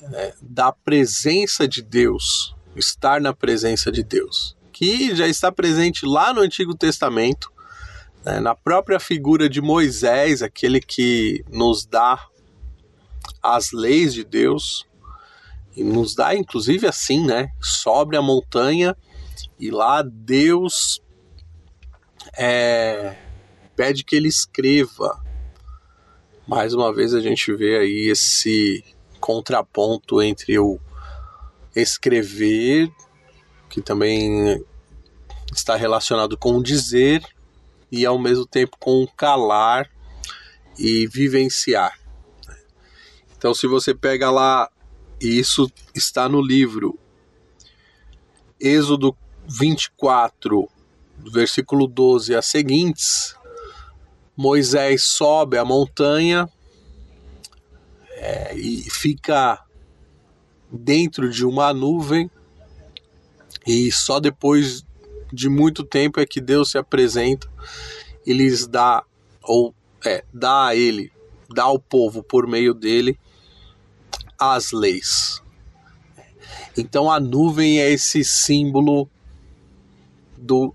né, 0.00 0.32
da 0.40 0.70
presença 0.70 1.66
de 1.66 1.82
Deus, 1.82 2.54
estar 2.76 3.20
na 3.20 3.32
presença 3.32 3.90
de 3.90 4.04
Deus, 4.04 4.56
que 4.72 5.14
já 5.16 5.26
está 5.26 5.50
presente 5.50 6.06
lá 6.06 6.32
no 6.32 6.40
Antigo 6.40 6.76
Testamento, 6.76 7.50
né, 8.24 8.38
na 8.38 8.54
própria 8.54 9.00
figura 9.00 9.48
de 9.48 9.60
Moisés, 9.60 10.42
aquele 10.42 10.80
que 10.80 11.44
nos 11.50 11.84
dá 11.84 12.24
as 13.42 13.72
leis 13.72 14.14
de 14.14 14.24
Deus, 14.24 14.86
e 15.76 15.84
nos 15.84 16.14
dá 16.14 16.34
inclusive 16.34 16.86
assim, 16.86 17.24
né? 17.24 17.50
Sobre 17.60 18.16
a 18.16 18.22
montanha 18.22 18.96
e 19.58 19.70
lá 19.70 20.02
Deus 20.02 21.00
é, 22.36 23.16
pede 23.76 24.04
que 24.04 24.16
ele 24.16 24.28
escreva. 24.28 25.22
Mais 26.46 26.72
uma 26.72 26.94
vez 26.94 27.12
a 27.12 27.20
gente 27.20 27.52
vê 27.54 27.78
aí 27.78 28.10
esse 28.10 28.84
contraponto 29.20 30.22
entre 30.22 30.58
o 30.58 30.78
escrever, 31.74 32.90
que 33.68 33.82
também 33.82 34.64
está 35.52 35.76
relacionado 35.76 36.36
com 36.38 36.62
dizer, 36.62 37.22
e 37.90 38.06
ao 38.06 38.18
mesmo 38.18 38.46
tempo 38.46 38.76
com 38.78 39.06
calar 39.16 39.90
e 40.78 41.06
vivenciar. 41.06 41.98
Então, 43.36 43.54
se 43.54 43.66
você 43.66 43.94
pega 43.94 44.30
lá 44.30 44.70
e 45.20 45.38
isso 45.38 45.70
está 45.94 46.28
no 46.28 46.40
livro. 46.40 46.98
Êxodo 48.60 49.16
24, 49.48 50.68
versículo 51.32 51.86
12 51.86 52.34
a 52.34 52.42
seguintes. 52.42 53.34
Moisés 54.36 55.04
sobe 55.04 55.56
a 55.56 55.64
montanha 55.64 56.48
é, 58.10 58.54
e 58.56 58.82
fica 58.90 59.62
dentro 60.70 61.30
de 61.30 61.44
uma 61.44 61.72
nuvem, 61.72 62.30
e 63.66 63.90
só 63.90 64.20
depois 64.20 64.84
de 65.32 65.48
muito 65.48 65.82
tempo 65.84 66.20
é 66.20 66.26
que 66.26 66.40
Deus 66.40 66.70
se 66.70 66.78
apresenta 66.78 67.48
e 68.26 68.32
lhes 68.32 68.66
dá, 68.66 69.04
ou 69.42 69.74
é, 70.04 70.24
dá 70.32 70.66
a 70.66 70.76
ele, 70.76 71.10
dá 71.48 71.64
ao 71.64 71.78
povo 71.78 72.22
por 72.22 72.46
meio 72.46 72.74
dele 72.74 73.18
as 74.38 74.72
leis. 74.72 75.42
Então 76.76 77.10
a 77.10 77.18
nuvem 77.18 77.80
é 77.80 77.90
esse 77.90 78.22
símbolo 78.22 79.08
do, 80.36 80.74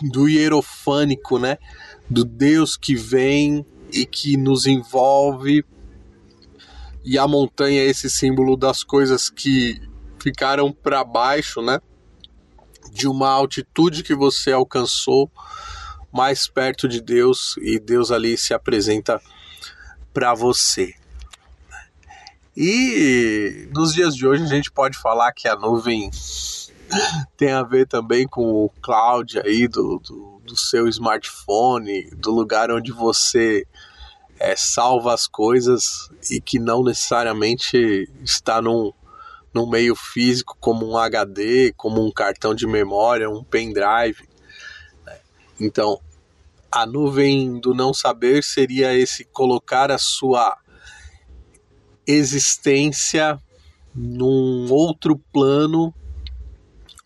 do 0.00 0.28
hierofânico, 0.28 1.38
né? 1.38 1.58
Do 2.10 2.24
Deus 2.24 2.76
que 2.76 2.94
vem 2.94 3.64
e 3.92 4.04
que 4.04 4.36
nos 4.36 4.66
envolve. 4.66 5.64
E 7.04 7.18
a 7.18 7.26
montanha 7.26 7.82
é 7.82 7.86
esse 7.86 8.10
símbolo 8.10 8.56
das 8.56 8.82
coisas 8.82 9.30
que 9.30 9.80
ficaram 10.18 10.72
para 10.72 11.04
baixo, 11.04 11.62
né? 11.62 11.78
De 12.92 13.08
uma 13.08 13.30
altitude 13.30 14.02
que 14.02 14.14
você 14.14 14.52
alcançou 14.52 15.30
mais 16.12 16.46
perto 16.46 16.86
de 16.86 17.00
Deus 17.00 17.56
e 17.58 17.78
Deus 17.78 18.10
ali 18.10 18.36
se 18.36 18.52
apresenta 18.52 19.20
para 20.12 20.34
você. 20.34 20.94
E 22.56 23.66
nos 23.74 23.94
dias 23.94 24.14
de 24.14 24.26
hoje 24.26 24.42
a 24.42 24.46
gente 24.46 24.70
pode 24.70 24.98
falar 24.98 25.32
que 25.32 25.48
a 25.48 25.56
nuvem 25.56 26.10
tem 27.36 27.50
a 27.50 27.62
ver 27.62 27.86
também 27.86 28.28
com 28.28 28.64
o 28.64 28.70
cloud 28.82 29.40
aí 29.40 29.66
do, 29.66 29.98
do, 29.98 30.40
do 30.44 30.56
seu 30.56 30.86
smartphone, 30.88 32.10
do 32.10 32.30
lugar 32.30 32.70
onde 32.70 32.92
você 32.92 33.66
é, 34.38 34.54
salva 34.54 35.14
as 35.14 35.26
coisas 35.26 36.10
e 36.30 36.42
que 36.42 36.58
não 36.58 36.82
necessariamente 36.82 38.10
está 38.22 38.60
num, 38.60 38.92
num 39.54 39.66
meio 39.66 39.96
físico 39.96 40.54
como 40.60 40.86
um 40.86 40.98
HD, 40.98 41.72
como 41.74 42.04
um 42.04 42.12
cartão 42.12 42.54
de 42.54 42.66
memória, 42.66 43.30
um 43.30 43.42
pendrive. 43.42 44.28
Né? 45.06 45.18
Então, 45.58 45.98
a 46.70 46.84
nuvem 46.84 47.58
do 47.60 47.72
não 47.72 47.94
saber 47.94 48.44
seria 48.44 48.94
esse 48.94 49.24
colocar 49.24 49.90
a 49.90 49.96
sua 49.96 50.58
existência 52.06 53.38
num 53.94 54.70
outro 54.70 55.18
plano 55.32 55.94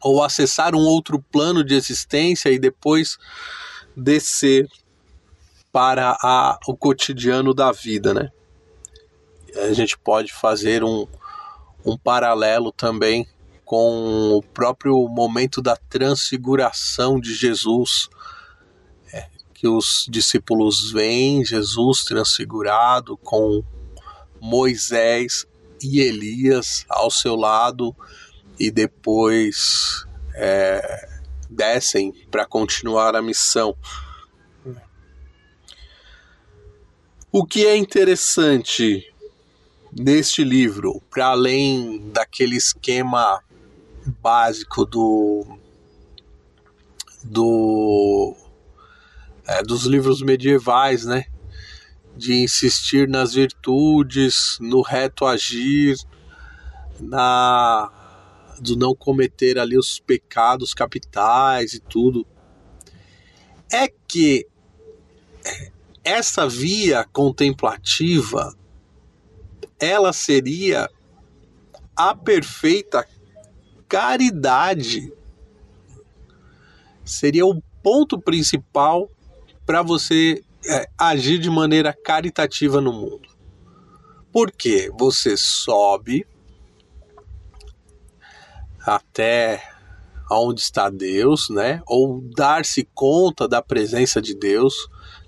ou 0.00 0.22
acessar 0.22 0.74
um 0.74 0.84
outro 0.84 1.20
plano 1.20 1.64
de 1.64 1.74
existência 1.74 2.50
e 2.50 2.58
depois 2.58 3.18
descer 3.96 4.68
para 5.72 6.16
a, 6.22 6.58
o 6.66 6.76
cotidiano 6.76 7.52
da 7.52 7.72
vida, 7.72 8.14
né? 8.14 8.30
A 9.68 9.72
gente 9.72 9.98
pode 9.98 10.32
fazer 10.32 10.84
um, 10.84 11.06
um 11.84 11.96
paralelo 11.96 12.70
também 12.72 13.26
com 13.64 14.36
o 14.36 14.42
próprio 14.42 15.08
momento 15.08 15.60
da 15.60 15.76
transfiguração 15.76 17.18
de 17.18 17.34
Jesus, 17.34 18.08
é, 19.12 19.28
que 19.52 19.66
os 19.66 20.06
discípulos 20.08 20.92
veem 20.92 21.44
Jesus 21.44 22.04
transfigurado 22.04 23.16
com 23.16 23.64
Moisés 24.40 25.46
e 25.82 26.00
Elias 26.00 26.84
ao 26.88 27.10
seu 27.10 27.36
lado 27.36 27.94
e 28.58 28.70
depois 28.70 30.06
é, 30.34 31.08
descem 31.50 32.12
para 32.30 32.46
continuar 32.46 33.14
a 33.14 33.22
missão. 33.22 33.76
O 37.30 37.44
que 37.44 37.66
é 37.66 37.76
interessante 37.76 39.12
neste 39.92 40.42
livro, 40.42 41.02
para 41.10 41.28
além 41.28 42.10
daquele 42.10 42.56
esquema 42.56 43.42
básico 44.22 44.84
do 44.84 45.46
do 47.22 48.34
é, 49.46 49.62
dos 49.62 49.84
livros 49.84 50.22
medievais, 50.22 51.04
né? 51.04 51.26
De 52.16 52.34
insistir 52.34 53.08
nas 53.08 53.34
virtudes, 53.34 54.58
no 54.60 54.80
reto 54.80 55.26
agir, 55.26 55.96
na 56.98 57.92
do 58.58 58.74
não 58.74 58.94
cometer 58.94 59.58
ali 59.58 59.76
os 59.76 60.00
pecados 60.00 60.72
capitais 60.72 61.74
e 61.74 61.80
tudo. 61.80 62.26
É 63.70 63.86
que 64.08 64.46
essa 66.02 66.48
via 66.48 67.04
contemplativa 67.12 68.56
ela 69.78 70.12
seria 70.12 70.88
a 71.94 72.14
perfeita 72.14 73.06
caridade. 73.88 75.12
Seria 77.04 77.44
o 77.44 77.62
ponto 77.82 78.18
principal 78.18 79.10
para 79.66 79.82
você 79.82 80.42
é, 80.68 80.88
agir 80.98 81.38
de 81.38 81.50
maneira 81.50 81.92
caritativa 81.92 82.80
no 82.80 82.92
mundo. 82.92 83.28
Porque 84.32 84.90
você 84.98 85.36
sobe 85.36 86.26
até 88.80 89.62
onde 90.30 90.60
está 90.60 90.90
Deus, 90.90 91.48
né? 91.50 91.82
Ou 91.86 92.20
dar-se 92.34 92.88
conta 92.94 93.48
da 93.48 93.62
presença 93.62 94.20
de 94.20 94.34
Deus, 94.34 94.74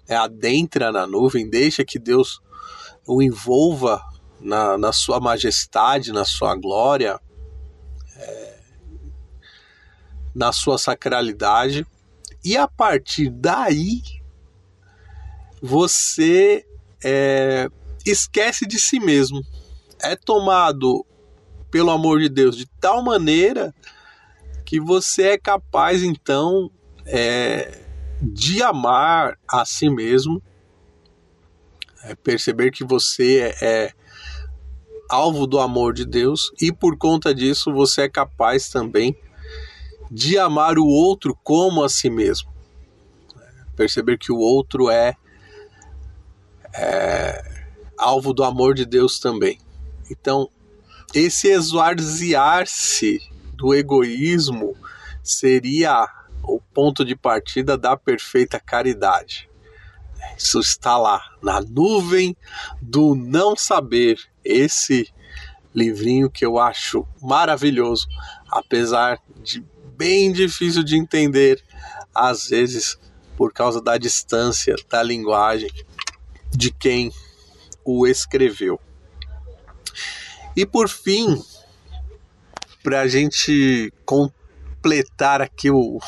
né? 0.08 0.16
adentra 0.16 0.90
na 0.92 1.06
nuvem, 1.06 1.48
deixa 1.48 1.84
que 1.84 1.98
Deus 1.98 2.40
o 3.06 3.22
envolva 3.22 4.02
na, 4.40 4.76
na 4.76 4.92
sua 4.92 5.20
majestade, 5.20 6.12
na 6.12 6.24
sua 6.24 6.54
glória, 6.54 7.18
é, 8.16 8.58
na 10.34 10.52
sua 10.52 10.78
sacralidade. 10.78 11.86
E 12.44 12.56
a 12.56 12.68
partir 12.68 13.30
daí 13.30 14.02
você 15.60 16.64
é, 17.04 17.68
esquece 18.04 18.66
de 18.66 18.78
si 18.78 18.98
mesmo. 19.00 19.42
É 20.00 20.14
tomado 20.16 21.04
pelo 21.70 21.90
amor 21.90 22.20
de 22.20 22.28
Deus 22.28 22.56
de 22.56 22.66
tal 22.80 23.02
maneira 23.02 23.74
que 24.64 24.80
você 24.80 25.28
é 25.30 25.38
capaz 25.38 26.02
então 26.02 26.70
é, 27.06 27.82
de 28.20 28.62
amar 28.62 29.38
a 29.48 29.64
si 29.64 29.88
mesmo, 29.88 30.42
é 32.04 32.14
perceber 32.14 32.70
que 32.70 32.84
você 32.84 33.54
é, 33.60 33.86
é 33.86 33.92
alvo 35.08 35.46
do 35.46 35.58
amor 35.58 35.94
de 35.94 36.04
Deus 36.04 36.52
e 36.60 36.70
por 36.70 36.96
conta 36.98 37.34
disso 37.34 37.72
você 37.72 38.02
é 38.02 38.08
capaz 38.08 38.68
também 38.68 39.16
de 40.10 40.38
amar 40.38 40.78
o 40.78 40.86
outro 40.86 41.36
como 41.42 41.82
a 41.82 41.88
si 41.88 42.10
mesmo. 42.10 42.52
Perceber 43.74 44.18
que 44.18 44.32
o 44.32 44.38
outro 44.38 44.90
é, 44.90 45.14
é 46.78 47.42
alvo 47.96 48.32
do 48.32 48.44
amor 48.44 48.74
de 48.74 48.86
Deus 48.86 49.18
também. 49.18 49.58
Então, 50.10 50.48
esse 51.12 51.48
esvaziar-se 51.48 53.18
do 53.54 53.74
egoísmo 53.74 54.76
seria 55.22 56.08
o 56.42 56.60
ponto 56.60 57.04
de 57.04 57.16
partida 57.16 57.76
da 57.76 57.96
perfeita 57.96 58.60
caridade. 58.60 59.48
Isso 60.36 60.60
está 60.60 60.96
lá, 60.96 61.20
na 61.42 61.60
nuvem 61.60 62.36
do 62.80 63.14
não 63.14 63.56
saber. 63.56 64.18
Esse 64.44 65.12
livrinho 65.74 66.30
que 66.30 66.46
eu 66.46 66.58
acho 66.58 67.06
maravilhoso, 67.20 68.06
apesar 68.50 69.20
de 69.42 69.64
bem 69.96 70.32
difícil 70.32 70.82
de 70.84 70.96
entender, 70.96 71.62
às 72.14 72.48
vezes 72.48 72.98
por 73.36 73.52
causa 73.52 73.80
da 73.80 73.98
distância 73.98 74.74
da 74.88 75.02
linguagem 75.02 75.70
de 76.58 76.72
quem 76.72 77.12
o 77.84 78.04
escreveu. 78.04 78.80
E 80.56 80.66
por 80.66 80.88
fim, 80.88 81.40
para 82.82 83.02
a 83.02 83.06
gente 83.06 83.92
completar 84.04 85.40
aqui 85.40 85.70
o, 85.70 86.00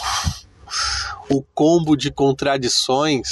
o 1.31 1.43
combo 1.55 1.95
de 1.95 2.11
contradições, 2.11 3.29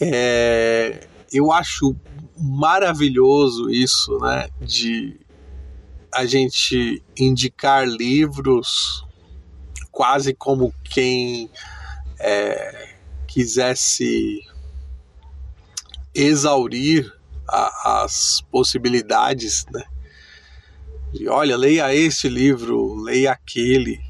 é, 0.00 1.06
eu 1.30 1.52
acho 1.52 1.94
maravilhoso 2.38 3.68
isso, 3.68 4.16
né? 4.20 4.48
De 4.58 5.20
a 6.14 6.24
gente 6.24 7.02
indicar 7.14 7.86
livros 7.86 9.04
quase 9.92 10.32
como 10.32 10.72
quem 10.82 11.50
é, 12.18 12.94
quisesse 13.26 14.40
exaurir 16.18 17.12
a, 17.46 18.02
as 18.02 18.42
possibilidades, 18.50 19.64
né? 19.72 19.84
De, 21.12 21.28
olha, 21.28 21.56
leia 21.56 21.94
este 21.94 22.28
livro, 22.28 22.94
leia 23.02 23.32
aquele. 23.32 24.00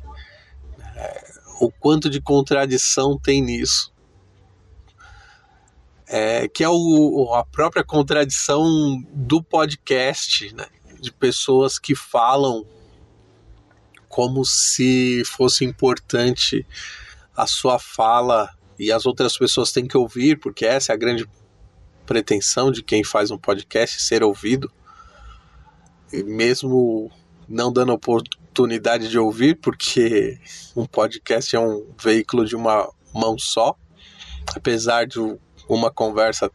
É, 0.96 1.24
o 1.60 1.70
quanto 1.70 2.08
de 2.08 2.20
contradição 2.20 3.18
tem 3.18 3.42
nisso. 3.42 3.92
É, 6.06 6.48
que 6.48 6.64
é 6.64 6.68
o, 6.68 7.34
a 7.34 7.44
própria 7.44 7.84
contradição 7.84 8.64
do 9.12 9.42
podcast, 9.42 10.54
né? 10.54 10.66
de 10.98 11.12
pessoas 11.12 11.78
que 11.78 11.94
falam 11.94 12.66
como 14.08 14.44
se 14.44 15.22
fosse 15.26 15.64
importante 15.64 16.66
a 17.36 17.46
sua 17.46 17.78
fala 17.78 18.50
e 18.78 18.90
as 18.90 19.06
outras 19.06 19.36
pessoas 19.36 19.70
têm 19.70 19.86
que 19.86 19.96
ouvir, 19.96 20.38
porque 20.40 20.64
essa 20.64 20.92
é 20.92 20.94
a 20.94 20.98
grande 20.98 21.28
pretensão 22.08 22.72
de 22.72 22.82
quem 22.82 23.04
faz 23.04 23.30
um 23.30 23.36
podcast 23.36 24.00
ser 24.00 24.24
ouvido, 24.24 24.72
mesmo 26.10 27.12
não 27.46 27.70
dando 27.70 27.92
oportunidade 27.92 29.10
de 29.10 29.18
ouvir, 29.18 29.56
porque 29.56 30.40
um 30.74 30.86
podcast 30.86 31.54
é 31.54 31.60
um 31.60 31.86
veículo 32.02 32.46
de 32.46 32.56
uma 32.56 32.90
mão 33.14 33.38
só, 33.38 33.76
apesar 34.56 35.06
de 35.06 35.18
uma 35.68 35.90
conversa 35.90 36.50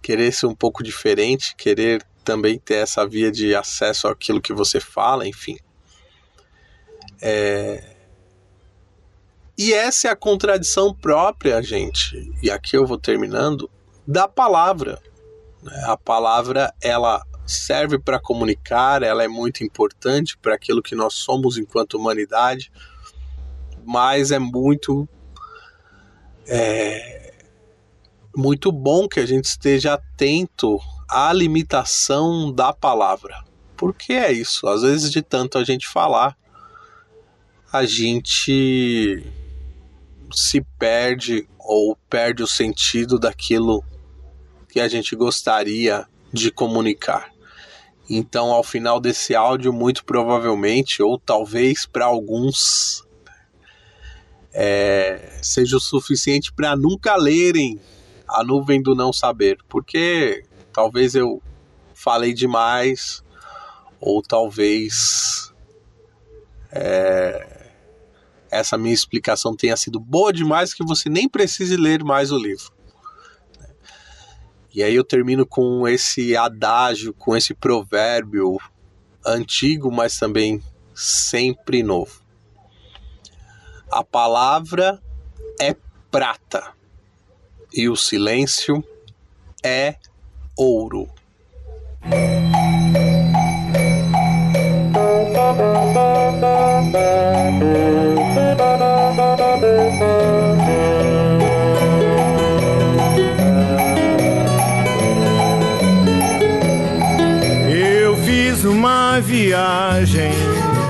querer 0.00 0.32
ser 0.32 0.46
um 0.46 0.54
pouco 0.54 0.82
diferente, 0.82 1.54
querer 1.54 2.02
também 2.24 2.58
ter 2.58 2.76
essa 2.76 3.06
via 3.06 3.30
de 3.30 3.54
acesso 3.54 4.08
àquilo 4.08 4.40
que 4.40 4.54
você 4.54 4.80
fala, 4.80 5.28
enfim. 5.28 5.58
É... 7.20 7.94
E 9.58 9.74
essa 9.74 10.08
é 10.08 10.10
a 10.10 10.16
contradição 10.16 10.94
própria, 10.94 11.60
gente, 11.62 12.32
e 12.42 12.50
aqui 12.50 12.74
eu 12.74 12.86
vou 12.86 12.96
terminando, 12.96 13.68
da 14.08 14.26
palavra. 14.26 14.98
Né? 15.62 15.84
A 15.84 15.96
palavra 15.98 16.72
ela 16.80 17.22
serve 17.46 17.98
para 17.98 18.18
comunicar, 18.18 19.02
ela 19.02 19.22
é 19.22 19.28
muito 19.28 19.62
importante 19.62 20.38
para 20.38 20.54
aquilo 20.54 20.82
que 20.82 20.94
nós 20.94 21.14
somos 21.14 21.58
enquanto 21.58 21.98
humanidade, 21.98 22.72
mas 23.84 24.30
é 24.30 24.38
muito 24.38 25.06
é, 26.46 27.34
muito 28.34 28.72
bom 28.72 29.06
que 29.06 29.20
a 29.20 29.26
gente 29.26 29.44
esteja 29.44 29.94
atento 29.94 30.78
à 31.08 31.30
limitação 31.32 32.50
da 32.50 32.72
palavra. 32.72 33.44
Porque 33.76 34.14
é 34.14 34.32
isso, 34.32 34.66
às 34.66 34.82
vezes 34.82 35.10
de 35.10 35.20
tanto 35.20 35.58
a 35.58 35.64
gente 35.64 35.86
falar, 35.86 36.36
a 37.70 37.84
gente 37.84 39.22
se 40.32 40.62
perde 40.78 41.46
ou 41.58 41.96
perde 42.08 42.42
o 42.42 42.46
sentido 42.46 43.18
daquilo 43.18 43.84
que 44.68 44.80
a 44.80 44.88
gente 44.88 45.16
gostaria 45.16 46.06
de 46.32 46.50
comunicar. 46.50 47.32
Então, 48.08 48.52
ao 48.52 48.62
final 48.62 49.00
desse 49.00 49.34
áudio, 49.34 49.72
muito 49.72 50.04
provavelmente, 50.04 51.02
ou 51.02 51.18
talvez 51.18 51.84
para 51.84 52.06
alguns, 52.06 53.06
é, 54.52 55.38
seja 55.42 55.76
o 55.76 55.80
suficiente 55.80 56.52
para 56.52 56.74
nunca 56.74 57.16
lerem 57.16 57.78
A 58.26 58.42
Nuvem 58.42 58.82
do 58.82 58.94
Não 58.94 59.12
Saber, 59.12 59.58
porque 59.68 60.42
talvez 60.72 61.14
eu 61.14 61.42
falei 61.92 62.32
demais, 62.32 63.22
ou 64.00 64.22
talvez 64.22 65.52
é, 66.70 67.70
essa 68.50 68.78
minha 68.78 68.94
explicação 68.94 69.54
tenha 69.54 69.76
sido 69.76 70.00
boa 70.00 70.32
demais 70.32 70.72
que 70.72 70.84
você 70.84 71.10
nem 71.10 71.28
precise 71.28 71.76
ler 71.76 72.02
mais 72.02 72.32
o 72.32 72.38
livro. 72.38 72.77
E 74.78 74.82
aí 74.84 74.94
eu 74.94 75.02
termino 75.02 75.44
com 75.44 75.88
esse 75.88 76.36
adágio, 76.36 77.12
com 77.12 77.36
esse 77.36 77.52
provérbio 77.52 78.58
antigo, 79.26 79.90
mas 79.90 80.16
também 80.16 80.62
sempre 80.94 81.82
novo. 81.82 82.22
A 83.90 84.04
palavra 84.04 85.02
é 85.60 85.74
prata 86.12 86.62
e 87.74 87.88
o 87.88 87.96
silêncio 87.96 88.84
é 89.64 89.96
ouro. 90.56 91.08
Viagem, 109.48 110.32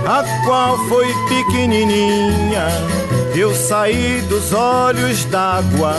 a 0.05 0.25
qual 0.44 0.77
foi 0.88 1.07
pequenininha. 1.29 2.66
Eu 3.35 3.55
saí 3.55 4.21
dos 4.29 4.53
olhos 4.53 5.25
d'água, 5.27 5.94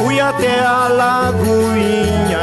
fui 0.00 0.20
até 0.20 0.60
a 0.60 0.86
lagoinha. 0.88 2.40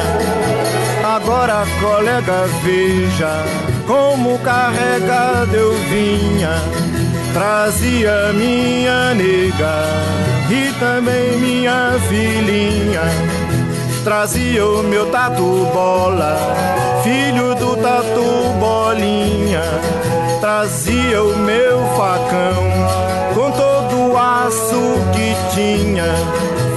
Agora, 1.05 1.65
colega, 1.79 2.47
veja 2.63 3.45
como 3.87 4.37
carregado 4.39 5.55
eu 5.55 5.73
vinha. 5.89 6.61
Trazia 7.33 8.33
minha 8.33 9.13
nega 9.13 9.85
e 10.49 10.73
também 10.79 11.37
minha 11.37 11.93
filhinha 12.09 13.38
trazia 14.09 14.65
o 14.65 14.81
meu 14.81 15.11
tatu 15.11 15.67
bola, 15.71 16.35
filho 17.03 17.53
do 17.53 17.77
tatu 17.77 18.25
bolinha, 18.59 19.61
trazia 20.41 21.21
o 21.21 21.37
meu 21.37 21.77
facão 21.95 22.55
com 23.35 23.51
todo 23.51 24.11
o 24.11 24.17
aço 24.17 24.95
que 25.13 25.53
tinha, 25.53 26.05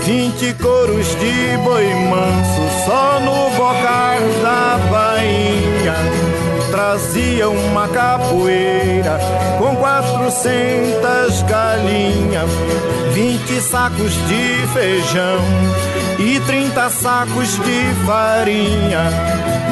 vinte 0.04 0.52
coros 0.62 1.06
de 1.16 1.56
boi 1.64 1.86
manso 1.94 2.84
só 2.84 3.18
no 3.20 3.48
bocar 3.56 4.18
da 4.42 4.78
bainha. 4.90 5.94
Trazia 6.70 7.48
uma 7.48 7.88
capoeira 7.88 9.18
quatrocentas 9.82 11.42
galinhas, 11.42 12.48
vinte 13.12 13.60
sacos 13.60 14.12
de 14.28 14.64
feijão 14.72 15.40
e 16.20 16.38
trinta 16.46 16.88
sacos 16.88 17.58
de 17.64 18.06
farinha. 18.06 19.10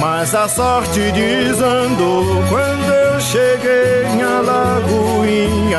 Mas 0.00 0.34
a 0.34 0.48
sorte 0.48 1.12
desandou 1.12 2.24
quando 2.48 2.92
eu 2.92 3.20
cheguei 3.20 4.16
na 4.20 4.40
lagoinha. 4.40 5.78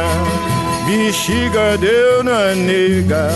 Bexiga 0.86 1.78
deu 1.78 2.24
na 2.24 2.56
nega, 2.56 3.28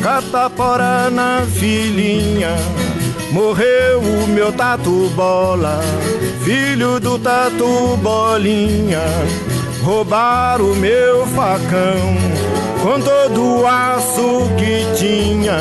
catapora 0.00 1.10
na 1.10 1.42
filhinha. 1.52 2.54
Morreu 3.32 4.00
o 4.00 4.28
meu 4.28 4.52
tatu 4.52 5.10
bola, 5.16 5.80
filho 6.44 7.00
do 7.00 7.18
tatu 7.18 7.96
bolinha. 7.96 9.02
Roubaram 9.88 10.72
o 10.72 10.76
meu 10.76 11.26
facão 11.28 12.14
com 12.82 13.00
todo 13.00 13.60
o 13.60 13.66
aço 13.66 14.46
que 14.58 14.84
tinha. 14.98 15.56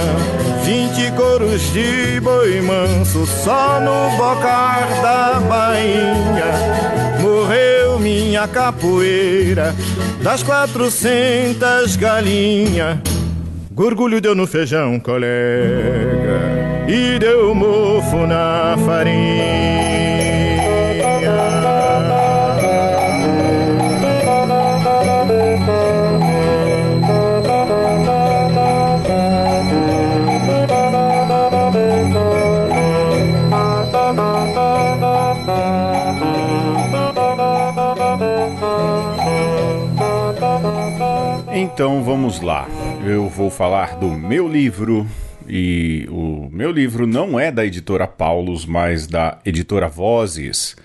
Vinte 0.66 1.10
coros 1.16 1.62
de 1.72 2.20
boi 2.20 2.60
manso 2.60 3.26
só 3.26 3.80
no 3.80 4.18
bocar 4.18 4.86
da 5.02 5.40
bainha. 5.40 7.22
Morreu 7.22 8.00
minha 8.00 8.46
capoeira 8.50 9.74
das 10.22 10.44
quatrocentas 10.44 11.96
galinhas. 11.96 12.98
Gorgulho 13.72 14.20
deu 14.20 14.36
no 14.36 14.46
feijão, 14.46 15.00
colega 15.00 15.32
e 16.86 17.18
deu 17.18 17.56
mofo 17.56 18.28
na 18.28 18.76
farinha. 18.86 19.87
Então 41.78 42.04
vamos 42.04 42.42
lá. 42.42 42.68
Eu 43.06 43.30
vou 43.30 43.52
falar 43.52 44.00
do 44.00 44.10
meu 44.10 44.48
livro 44.48 45.08
e 45.48 46.08
o 46.10 46.50
meu 46.52 46.72
livro 46.72 47.06
não 47.06 47.40
é 47.40 47.52
da 47.52 47.64
editora 47.64 48.08
Paulus, 48.08 48.66
mas 48.66 49.06
da 49.06 49.38
editora 49.46 49.88
Vozes. 49.88 50.76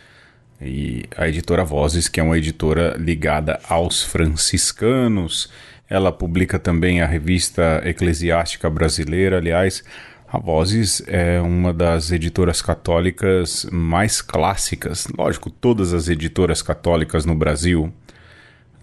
E 0.61 1.05
a 1.17 1.27
editora 1.27 1.65
Vozes, 1.65 2.09
que 2.09 2.21
é 2.21 2.23
uma 2.23 2.37
editora 2.37 2.95
ligada 2.99 3.59
aos 3.71 4.05
franciscanos, 4.05 5.51
ela 5.89 6.13
publica 6.13 6.59
também 6.59 7.01
a 7.01 7.07
revista 7.07 7.81
Eclesiástica 7.87 8.69
Brasileira. 8.69 9.39
Aliás, 9.39 9.83
a 10.31 10.37
Vozes 10.37 11.03
é 11.07 11.41
uma 11.41 11.73
das 11.73 12.13
editoras 12.13 12.61
católicas 12.61 13.67
mais 13.73 14.21
clássicas. 14.21 15.09
Lógico, 15.17 15.49
todas 15.49 15.95
as 15.95 16.11
editoras 16.11 16.61
católicas 16.61 17.25
no 17.25 17.35
Brasil, 17.35 17.91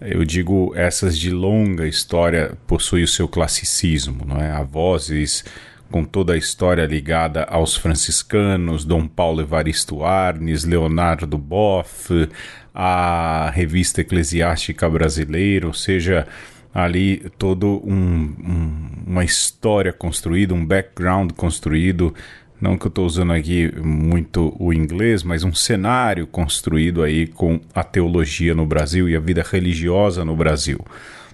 eu 0.00 0.24
digo 0.24 0.72
essas 0.74 1.18
de 1.18 1.30
longa 1.30 1.86
história, 1.86 2.56
possuem 2.66 3.04
o 3.04 3.08
seu 3.08 3.28
classicismo, 3.28 4.24
não 4.26 4.36
é? 4.36 4.50
A 4.50 4.62
Vozes 4.62 5.44
com 5.90 6.04
toda 6.04 6.34
a 6.34 6.36
história 6.36 6.86
ligada 6.86 7.42
aos 7.44 7.76
franciscanos, 7.76 8.84
Dom 8.84 9.08
Paulo 9.08 9.40
Evaristo 9.40 10.04
Arnes, 10.04 10.64
Leonardo 10.64 11.36
Boff, 11.36 12.28
a 12.72 13.50
revista 13.52 14.00
eclesiástica 14.00 14.88
brasileira, 14.88 15.66
ou 15.66 15.74
seja, 15.74 16.26
ali 16.72 17.28
todo 17.36 17.82
um, 17.84 17.94
um, 17.94 18.88
uma 19.08 19.24
história 19.24 19.92
construída, 19.92 20.54
um 20.54 20.64
background 20.64 21.32
construído, 21.32 22.14
não 22.60 22.76
que 22.76 22.86
eu 22.86 22.90
estou 22.90 23.06
usando 23.06 23.32
aqui 23.32 23.72
muito 23.82 24.54
o 24.58 24.72
inglês, 24.72 25.22
mas 25.22 25.42
um 25.44 25.54
cenário 25.54 26.26
construído 26.26 27.02
aí 27.02 27.26
com 27.26 27.58
a 27.74 27.82
teologia 27.82 28.54
no 28.54 28.66
Brasil 28.66 29.08
e 29.08 29.16
a 29.16 29.20
vida 29.20 29.42
religiosa 29.42 30.24
no 30.24 30.36
Brasil. 30.36 30.78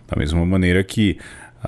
Da 0.07 0.17
mesma 0.17 0.47
maneira 0.47 0.85
que 0.85 1.19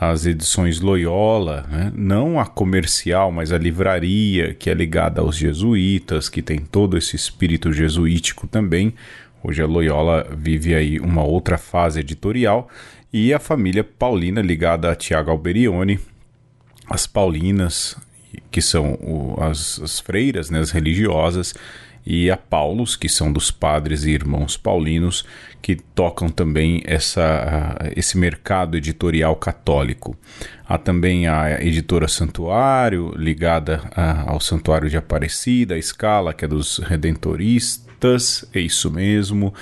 as 0.01 0.27
edições 0.27 0.81
Loyola, 0.81 1.67
né? 1.69 1.93
não 1.93 2.39
a 2.39 2.47
comercial, 2.47 3.33
mas 3.33 3.53
a 3.53 3.59
livraria 3.59 4.55
que 4.55 4.71
é 4.71 4.75
ligada 4.75 5.21
aos 5.21 5.37
jesuítas, 5.37 6.29
que 6.29 6.41
tem 6.41 6.59
todo 6.59 6.97
esse 6.97 7.17
espírito 7.17 7.73
jesuítico 7.73 8.47
também. 8.47 8.95
Hoje 9.43 9.61
a 9.61 9.67
Loyola 9.67 10.29
vive 10.37 10.75
aí 10.75 11.01
uma 11.01 11.25
outra 11.25 11.59
fase 11.59 11.99
editorial 11.99 12.69
e 13.13 13.35
a 13.35 13.41
família 13.41 13.83
Paulina 13.83 14.41
ligada 14.41 14.91
a 14.91 14.95
Tiago 14.95 15.31
Alberione, 15.33 15.99
as 16.89 17.07
Paulinas, 17.07 17.97
que 18.51 18.61
são 18.61 18.93
o, 18.95 19.37
as, 19.41 19.81
as 19.81 20.01
freiras, 20.01 20.51
né, 20.51 20.59
as 20.59 20.71
religiosas, 20.71 21.55
e 22.07 22.31
a 22.31 22.39
Paulus, 22.39 22.97
que 22.97 23.09
são 23.09 23.31
dos 23.31 23.51
padres 23.51 24.05
e 24.05 24.11
irmãos 24.13 24.57
paulinos, 24.57 25.27
que 25.61 25.77
tocam 25.77 26.31
também 26.31 26.83
essa, 26.87 27.77
esse 27.95 28.17
mercado 28.17 28.79
editorial 28.79 29.37
católico. 29.37 30.17
Há 30.67 30.79
também 30.79 31.27
a 31.27 31.63
editora 31.63 32.09
Santuário, 32.09 33.13
ligada 33.15 33.83
ao 34.27 34.41
Santuário 34.41 34.89
de 34.89 34.97
Aparecida, 34.97 35.75
a 35.75 35.79
Escala, 35.79 36.33
que 36.33 36.47
é 36.47 36.49
dos 36.49 36.79
Redentoristas, 36.79 37.88
é 38.55 38.61
isso 38.61 38.91
mesmo. 38.91 39.53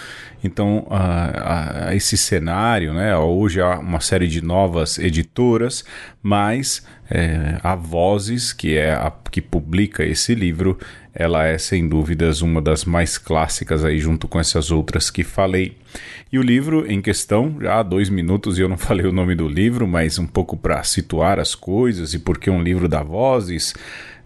Então, 0.42 0.86
a, 0.90 1.88
a, 1.88 1.94
esse 1.94 2.16
cenário, 2.16 2.92
né, 2.92 3.16
hoje 3.16 3.60
há 3.60 3.78
uma 3.78 4.00
série 4.00 4.28
de 4.28 4.42
novas 4.42 4.98
editoras, 4.98 5.84
mas 6.22 6.86
é, 7.10 7.58
a 7.62 7.74
Vozes, 7.74 8.52
que 8.52 8.76
é 8.76 8.92
a 8.92 9.12
que 9.30 9.40
publica 9.40 10.04
esse 10.04 10.34
livro, 10.34 10.78
ela 11.12 11.46
é 11.46 11.56
sem 11.56 11.88
dúvidas 11.88 12.42
uma 12.42 12.60
das 12.60 12.84
mais 12.84 13.16
clássicas 13.16 13.84
aí 13.84 13.98
junto 13.98 14.28
com 14.28 14.38
essas 14.38 14.70
outras 14.70 15.10
que 15.10 15.24
falei. 15.24 15.76
E 16.30 16.38
o 16.38 16.42
livro 16.42 16.90
em 16.90 17.00
questão, 17.00 17.56
já 17.60 17.80
há 17.80 17.82
dois 17.82 18.10
minutos 18.10 18.58
e 18.58 18.62
eu 18.62 18.68
não 18.68 18.76
falei 18.78 19.06
o 19.06 19.12
nome 19.12 19.34
do 19.34 19.48
livro, 19.48 19.86
mas 19.86 20.18
um 20.18 20.26
pouco 20.26 20.56
para 20.56 20.82
situar 20.84 21.40
as 21.40 21.54
coisas 21.54 22.12
e 22.14 22.18
porque 22.18 22.50
um 22.50 22.62
livro 22.62 22.88
da 22.88 23.02
Vozes, 23.02 23.74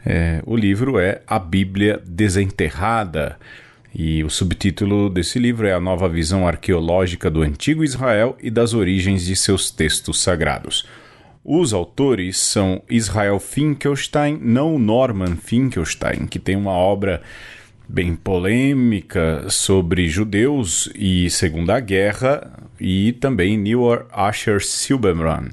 é, 0.04 0.42
o 0.44 0.56
livro 0.56 0.98
é 0.98 1.22
A 1.26 1.38
Bíblia 1.38 2.02
Desenterrada. 2.06 3.38
E 3.94 4.22
o 4.22 4.30
subtítulo 4.30 5.10
desse 5.10 5.38
livro 5.38 5.66
é 5.66 5.72
A 5.72 5.80
Nova 5.80 6.08
Visão 6.08 6.46
Arqueológica 6.46 7.28
do 7.28 7.42
Antigo 7.42 7.82
Israel 7.82 8.36
e 8.40 8.50
das 8.50 8.72
Origens 8.72 9.24
de 9.24 9.34
seus 9.34 9.70
Textos 9.70 10.22
Sagrados. 10.22 10.86
Os 11.44 11.72
autores 11.72 12.38
são 12.38 12.82
Israel 12.88 13.40
Finkelstein, 13.40 14.38
não 14.40 14.78
Norman 14.78 15.36
Finkelstein, 15.36 16.26
que 16.26 16.38
tem 16.38 16.54
uma 16.54 16.72
obra 16.72 17.22
bem 17.88 18.14
polêmica 18.14 19.46
sobre 19.48 20.08
judeus 20.08 20.88
e 20.94 21.28
Segunda 21.28 21.80
Guerra, 21.80 22.52
e 22.78 23.12
também 23.14 23.58
Neil 23.58 24.06
Asher 24.12 24.64
Silberman, 24.64 25.48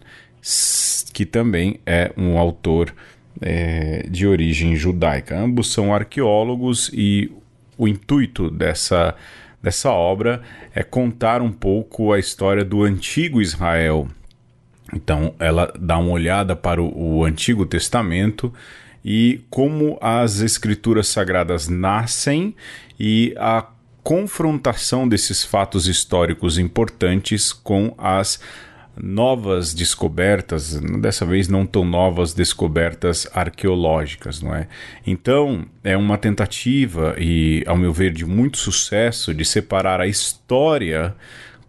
que 1.14 1.26
também 1.26 1.80
é 1.86 2.12
um 2.16 2.38
autor 2.38 2.94
é, 3.42 4.06
de 4.10 4.28
origem 4.28 4.76
judaica. 4.76 5.38
Ambos 5.38 5.72
são 5.72 5.94
arqueólogos 5.94 6.92
e 6.94 7.32
o 7.78 7.88
intuito 7.88 8.50
dessa, 8.50 9.16
dessa 9.62 9.92
obra 9.92 10.42
é 10.74 10.84
contar 10.84 11.42
um 11.42 11.52
pouco 11.52 12.12
a 12.12 12.20
história 12.20 12.64
do 12.66 12.84
antigo 12.84 13.42
Israel. 13.42 14.08
Então, 14.94 15.34
ela 15.40 15.74
dá 15.80 15.98
uma 15.98 16.12
olhada 16.12 16.56
para 16.56 16.82
o, 16.82 17.18
o 17.20 17.26
Antigo 17.26 17.66
Testamento 17.66 18.54
e 19.04 19.42
como 19.50 19.98
as 20.02 20.40
escrituras 20.40 21.08
sagradas 21.08 21.68
nascem 21.68 22.56
e 23.00 23.36
a 23.38 23.68
confrontação 24.04 25.08
desses 25.08 25.44
fatos 25.44 25.88
históricos 25.88 26.58
importantes 26.58 27.52
com 27.52 27.94
as 27.98 28.40
novas 29.02 29.74
descobertas, 29.74 30.80
dessa 31.00 31.26
vez 31.26 31.48
não 31.48 31.66
tão 31.66 31.86
novas 31.86 32.34
descobertas 32.34 33.28
arqueológicas, 33.34 34.42
não 34.42 34.56
é? 34.56 34.68
Então, 35.06 35.66
é 35.84 35.96
uma 35.96 36.18
tentativa 36.18 37.16
e, 37.18 37.64
ao 37.68 37.78
meu 37.78 37.94
ver, 37.94 38.12
de 38.12 38.26
muito 38.26 38.58
sucesso 38.58 39.34
de 39.34 39.46
separar 39.46 40.02
a 40.02 40.08
história 40.08 41.16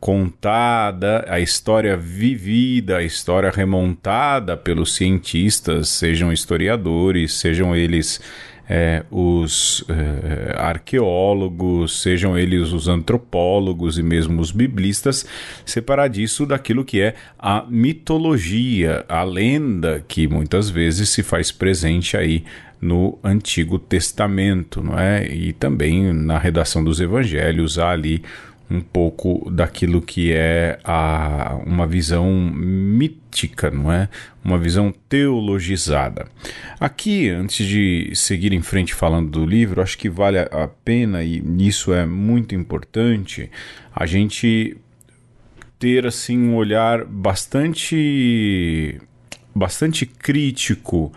contada, 0.00 1.24
a 1.28 1.40
história 1.40 1.96
vivida, 1.96 2.98
a 2.98 3.02
história 3.02 3.50
remontada 3.50 4.56
pelos 4.56 4.94
cientistas, 4.94 5.88
sejam 5.88 6.32
historiadores, 6.32 7.34
sejam 7.34 7.74
eles 7.74 8.20
é, 8.68 9.04
os 9.11 9.85
é, 9.88 10.54
arqueólogos, 10.59 12.02
sejam 12.02 12.37
eles 12.37 12.72
os 12.72 12.87
antropólogos 12.87 13.98
e 13.98 14.02
mesmo 14.02 14.40
os 14.40 14.50
biblistas, 14.50 15.24
separar 15.64 16.09
disso 16.09 16.44
daquilo 16.44 16.85
que 16.85 17.00
é 17.00 17.14
a 17.38 17.64
mitologia, 17.68 19.04
a 19.09 19.22
lenda 19.24 20.04
que 20.07 20.28
muitas 20.28 20.68
vezes 20.68 21.09
se 21.09 21.22
faz 21.22 21.50
presente 21.50 22.16
aí 22.16 22.44
no 22.81 23.18
Antigo 23.24 23.78
Testamento, 23.78 24.83
não 24.83 24.98
é? 24.98 25.26
E 25.26 25.52
também 25.52 26.12
na 26.12 26.38
redação 26.38 26.85
dos 26.85 27.00
evangelhos 27.00 27.78
há 27.78 27.90
ali 27.90 28.22
um 28.70 28.81
pouco 28.81 29.50
daquilo 29.50 30.02
que 30.02 30.33
é 30.33 30.78
a, 30.85 31.59
uma 31.64 31.87
visão 31.87 32.31
mítica, 32.31 33.70
não 33.70 33.90
é? 33.90 34.09
Uma 34.44 34.59
visão 34.59 34.92
teologizada. 35.09 36.28
Aqui, 36.78 37.31
antes 37.31 37.66
de 37.66 38.11
seguir 38.14 38.52
em 38.52 38.61
frente 38.61 38.94
falando 38.94 39.31
do 39.31 39.46
livro, 39.46 39.81
acho 39.81 39.96
que 39.96 40.11
vale 40.11 40.38
a 40.38 40.68
pena, 40.85 41.22
e 41.22 41.40
nisso 41.40 41.92
é 41.94 42.04
muito 42.04 42.54
importante, 42.54 43.50
a 43.94 44.04
gente 44.04 44.76
ter 45.78 46.07
assim 46.07 46.38
um 46.38 46.57
olhar 46.57 47.04
bastante 47.04 49.00
bastante 49.54 50.07
crítico 50.07 51.12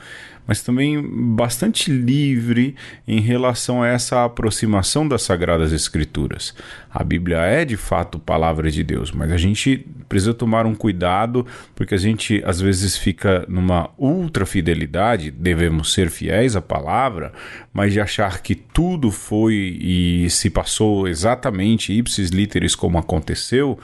mas 0.51 0.61
também 0.61 1.01
bastante 1.33 1.89
livre 1.89 2.75
em 3.07 3.21
relação 3.21 3.81
a 3.81 3.87
essa 3.87 4.25
aproximação 4.25 5.07
das 5.07 5.21
Sagradas 5.21 5.71
Escrituras. 5.71 6.53
A 6.93 7.05
Bíblia 7.05 7.37
é 7.37 7.63
de 7.63 7.77
fato 7.77 8.19
palavra 8.19 8.69
de 8.69 8.83
Deus, 8.83 9.13
mas 9.13 9.31
a 9.31 9.37
gente 9.37 9.87
precisa 10.09 10.33
tomar 10.33 10.65
um 10.65 10.75
cuidado 10.75 11.47
porque 11.73 11.95
a 11.95 11.97
gente 11.97 12.43
às 12.45 12.59
vezes 12.59 12.97
fica 12.97 13.45
numa 13.47 13.91
ultra 13.97 14.45
fidelidade, 14.45 15.31
devemos 15.31 15.93
ser 15.93 16.09
fiéis 16.09 16.53
à 16.53 16.61
palavra, 16.61 17.31
mas 17.71 17.93
de 17.93 18.01
achar 18.01 18.41
que 18.41 18.53
tudo 18.53 19.09
foi 19.09 19.53
e 19.79 20.29
se 20.29 20.49
passou 20.49 21.07
exatamente 21.07 21.93
ipsis 21.93 22.29
literis 22.29 22.75
como 22.75 22.97
aconteceu 22.97 23.79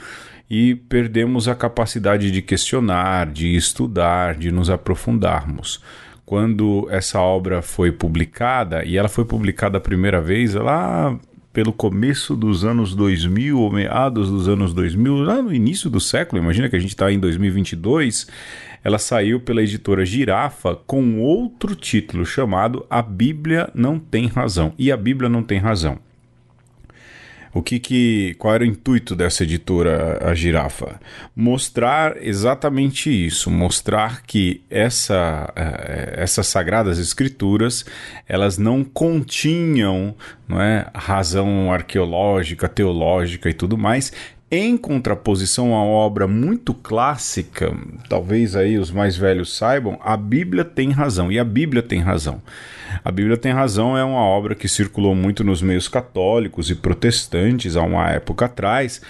e 0.50 0.74
perdemos 0.74 1.48
a 1.48 1.54
capacidade 1.54 2.30
de 2.30 2.42
questionar, 2.42 3.26
de 3.26 3.56
estudar, 3.56 4.34
de 4.34 4.50
nos 4.50 4.68
aprofundarmos. 4.68 5.80
Quando 6.28 6.86
essa 6.90 7.18
obra 7.22 7.62
foi 7.62 7.90
publicada, 7.90 8.84
e 8.84 8.98
ela 8.98 9.08
foi 9.08 9.24
publicada 9.24 9.78
a 9.78 9.80
primeira 9.80 10.20
vez 10.20 10.52
lá 10.52 11.18
pelo 11.54 11.72
começo 11.72 12.36
dos 12.36 12.66
anos 12.66 12.94
2000 12.94 13.58
ou 13.58 13.72
meados 13.72 14.28
dos 14.28 14.46
anos 14.46 14.74
2000, 14.74 15.22
lá 15.22 15.40
no 15.40 15.54
início 15.54 15.88
do 15.88 15.98
século, 15.98 16.42
imagina 16.42 16.68
que 16.68 16.76
a 16.76 16.78
gente 16.78 16.90
está 16.90 17.10
em 17.10 17.18
2022, 17.18 18.26
ela 18.84 18.98
saiu 18.98 19.40
pela 19.40 19.62
editora 19.62 20.04
Girafa 20.04 20.76
com 20.76 21.18
outro 21.18 21.74
título 21.74 22.26
chamado 22.26 22.84
A 22.90 23.00
Bíblia 23.00 23.70
Não 23.74 23.98
Tem 23.98 24.26
Razão. 24.26 24.74
E 24.76 24.92
a 24.92 24.98
Bíblia 24.98 25.30
Não 25.30 25.42
Tem 25.42 25.58
Razão. 25.58 25.98
O 27.58 27.62
que 27.62 27.80
que 27.80 28.36
qual 28.38 28.54
era 28.54 28.62
o 28.62 28.66
intuito 28.66 29.16
dessa 29.16 29.42
editora 29.42 30.20
a 30.22 30.32
Girafa? 30.32 31.00
Mostrar 31.34 32.16
exatamente 32.24 33.10
isso, 33.10 33.50
mostrar 33.50 34.22
que 34.22 34.62
essa 34.70 35.52
eh, 35.56 36.14
essas 36.18 36.46
sagradas 36.46 37.00
escrituras, 37.00 37.84
elas 38.28 38.58
não 38.58 38.84
continham, 38.84 40.14
não 40.46 40.62
é, 40.62 40.86
razão 40.94 41.72
arqueológica, 41.72 42.68
teológica 42.68 43.50
e 43.50 43.54
tudo 43.54 43.76
mais, 43.76 44.12
em 44.48 44.76
contraposição 44.76 45.74
a 45.74 45.82
obra 45.82 46.28
muito 46.28 46.72
clássica, 46.72 47.76
talvez 48.08 48.54
aí 48.54 48.78
os 48.78 48.92
mais 48.92 49.16
velhos 49.16 49.56
saibam, 49.56 49.98
a 50.00 50.16
Bíblia 50.16 50.64
tem 50.64 50.92
razão, 50.92 51.32
e 51.32 51.40
a 51.40 51.44
Bíblia 51.44 51.82
tem 51.82 51.98
razão. 51.98 52.40
A 53.04 53.10
Bíblia 53.10 53.36
tem 53.36 53.52
razão 53.52 53.96
é 53.96 54.04
uma 54.04 54.20
obra 54.20 54.54
que 54.54 54.68
circulou 54.68 55.14
muito 55.14 55.44
nos 55.44 55.62
meios 55.62 55.88
católicos 55.88 56.70
e 56.70 56.74
protestantes 56.74 57.76
há 57.76 57.82
uma 57.82 58.10
época 58.10 58.46
atrás, 58.46 59.00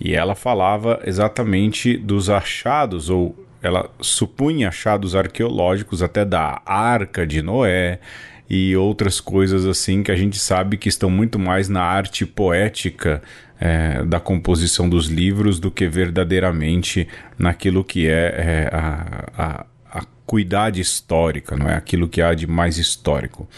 e 0.00 0.14
ela 0.14 0.34
falava 0.34 1.00
exatamente 1.04 1.96
dos 1.96 2.28
achados, 2.28 3.10
ou 3.10 3.34
ela 3.62 3.90
supunha 4.00 4.68
achados 4.68 5.14
arqueológicos 5.14 6.02
até 6.02 6.24
da 6.24 6.60
Arca 6.66 7.26
de 7.26 7.40
Noé 7.40 7.98
e 8.48 8.76
outras 8.76 9.20
coisas 9.20 9.64
assim 9.64 10.02
que 10.02 10.12
a 10.12 10.16
gente 10.16 10.38
sabe 10.38 10.76
que 10.76 10.88
estão 10.88 11.08
muito 11.08 11.38
mais 11.38 11.68
na 11.68 11.82
arte 11.82 12.26
poética 12.26 13.22
é, 13.58 14.02
da 14.04 14.20
composição 14.20 14.88
dos 14.88 15.06
livros 15.06 15.58
do 15.58 15.70
que 15.70 15.88
verdadeiramente 15.88 17.08
naquilo 17.38 17.82
que 17.82 18.06
é, 18.06 18.10
é 18.12 18.70
a, 18.70 19.66
a 19.94 20.04
cuidade 20.26 20.80
histórica, 20.80 21.56
não 21.56 21.68
é 21.68 21.74
aquilo 21.74 22.08
que 22.08 22.22
há 22.22 22.32
de 22.34 22.46
mais 22.46 22.78
histórico. 22.78 23.48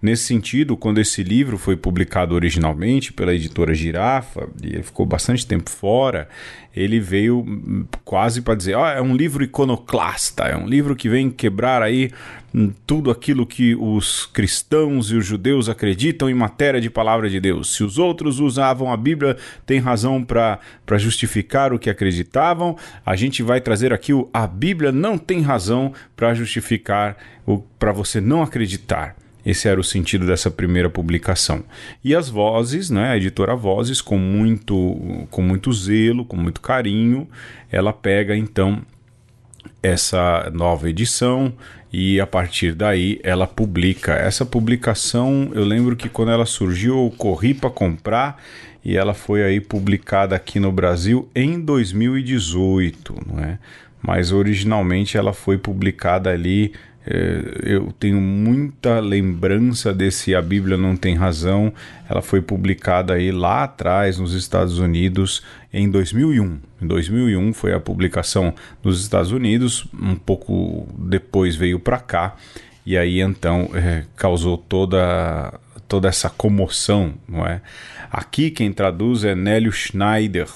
Nesse 0.00 0.24
sentido, 0.24 0.76
quando 0.76 0.98
esse 0.98 1.22
livro 1.22 1.58
foi 1.58 1.76
publicado 1.76 2.34
originalmente 2.34 3.12
pela 3.12 3.34
editora 3.34 3.74
Girafa, 3.74 4.48
e 4.62 4.68
ele 4.68 4.82
ficou 4.82 5.04
bastante 5.04 5.46
tempo 5.46 5.68
fora, 5.68 6.28
ele 6.74 6.98
veio 6.98 7.86
quase 8.04 8.42
para 8.42 8.54
dizer, 8.54 8.76
oh, 8.76 8.86
é 8.86 9.00
um 9.00 9.14
livro 9.14 9.44
iconoclasta, 9.44 10.44
é 10.44 10.56
um 10.56 10.66
livro 10.66 10.96
que 10.96 11.08
vem 11.08 11.30
quebrar 11.30 11.82
aí 11.82 12.10
tudo 12.86 13.10
aquilo 13.10 13.44
que 13.44 13.74
os 13.74 14.26
cristãos 14.26 15.10
e 15.10 15.16
os 15.16 15.26
judeus 15.26 15.68
acreditam 15.68 16.30
em 16.30 16.34
matéria 16.34 16.80
de 16.80 16.88
palavra 16.88 17.28
de 17.28 17.40
Deus. 17.40 17.74
Se 17.74 17.82
os 17.82 17.98
outros 17.98 18.38
usavam 18.38 18.92
a 18.92 18.96
Bíblia, 18.96 19.36
tem 19.66 19.80
razão 19.80 20.22
para 20.22 20.60
justificar 20.96 21.72
o 21.72 21.78
que 21.78 21.90
acreditavam, 21.90 22.76
a 23.04 23.16
gente 23.16 23.42
vai 23.42 23.60
trazer 23.60 23.92
aqui 23.92 24.12
o 24.12 24.28
a 24.32 24.46
Bíblia 24.46 24.92
não 24.92 25.18
tem 25.18 25.42
razão 25.42 25.92
para 26.16 26.34
justificar 26.34 27.16
o 27.46 27.58
para 27.58 27.92
você 27.92 28.20
não 28.20 28.42
acreditar. 28.42 29.16
Esse 29.44 29.68
era 29.68 29.78
o 29.78 29.84
sentido 29.84 30.26
dessa 30.26 30.50
primeira 30.50 30.88
publicação. 30.88 31.64
E 32.02 32.14
as 32.14 32.30
vozes, 32.30 32.88
né, 32.88 33.10
a 33.10 33.16
editora 33.16 33.54
Vozes, 33.54 34.00
com 34.00 34.16
muito, 34.16 35.26
com 35.30 35.42
muito 35.42 35.70
zelo, 35.70 36.24
com 36.24 36.36
muito 36.36 36.62
carinho, 36.62 37.28
ela 37.70 37.92
pega 37.92 38.34
então 38.34 38.80
essa 39.82 40.50
nova 40.54 40.88
edição 40.88 41.52
e 41.92 42.18
a 42.18 42.26
partir 42.26 42.72
daí 42.72 43.20
ela 43.22 43.46
publica. 43.46 44.14
Essa 44.14 44.46
publicação, 44.46 45.50
eu 45.54 45.62
lembro 45.62 45.94
que 45.94 46.08
quando 46.08 46.32
ela 46.32 46.46
surgiu, 46.46 47.04
eu 47.04 47.10
corri 47.10 47.52
para 47.52 47.68
comprar 47.68 48.42
e 48.82 48.96
ela 48.96 49.14
foi 49.14 49.42
aí 49.42 49.60
publicada 49.60 50.34
aqui 50.34 50.58
no 50.58 50.72
Brasil 50.72 51.28
em 51.34 51.60
2018, 51.60 53.14
não 53.26 53.44
é? 53.44 53.58
Mas 54.06 54.32
originalmente 54.32 55.16
ela 55.16 55.32
foi 55.32 55.56
publicada 55.56 56.30
ali 56.30 56.72
é, 57.06 57.60
eu 57.62 57.92
tenho 57.92 58.18
muita 58.18 58.98
lembrança 58.98 59.92
desse 59.92 60.34
A 60.34 60.40
Bíblia 60.40 60.76
Não 60.76 60.96
Tem 60.96 61.14
Razão. 61.14 61.72
Ela 62.08 62.22
foi 62.22 62.40
publicada 62.40 63.14
aí 63.14 63.30
lá 63.30 63.64
atrás 63.64 64.18
nos 64.18 64.32
Estados 64.32 64.78
Unidos 64.78 65.42
em 65.72 65.90
2001. 65.90 66.58
Em 66.80 66.86
2001 66.86 67.52
foi 67.52 67.74
a 67.74 67.80
publicação 67.80 68.54
nos 68.82 69.02
Estados 69.02 69.32
Unidos, 69.32 69.86
um 69.92 70.16
pouco 70.16 70.88
depois 70.98 71.56
veio 71.56 71.78
para 71.78 71.98
cá 71.98 72.36
e 72.86 72.96
aí 72.96 73.20
então 73.20 73.70
é, 73.74 74.04
causou 74.16 74.56
toda 74.56 75.52
toda 75.86 76.08
essa 76.08 76.30
comoção, 76.30 77.12
não 77.28 77.46
é? 77.46 77.60
Aqui 78.10 78.50
quem 78.50 78.72
traduz 78.72 79.22
é 79.22 79.34
Nélio 79.34 79.70
Schneider 79.70 80.48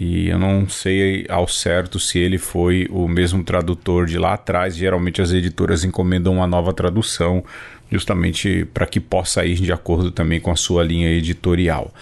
e 0.00 0.28
eu 0.28 0.38
não 0.38 0.68
sei 0.68 1.26
ao 1.28 1.48
certo 1.48 1.98
se 1.98 2.20
ele 2.20 2.38
foi 2.38 2.86
o 2.88 3.08
mesmo 3.08 3.42
tradutor 3.42 4.06
de 4.06 4.16
lá 4.16 4.34
atrás. 4.34 4.76
Geralmente 4.76 5.20
as 5.20 5.32
editoras 5.32 5.82
encomendam 5.82 6.34
uma 6.34 6.46
nova 6.46 6.72
tradução, 6.72 7.42
justamente 7.90 8.64
para 8.72 8.86
que 8.86 9.00
possa 9.00 9.44
ir 9.44 9.56
de 9.56 9.72
acordo 9.72 10.12
também 10.12 10.38
com 10.38 10.52
a 10.52 10.56
sua 10.56 10.84
linha 10.84 11.08
editorial. 11.10 11.92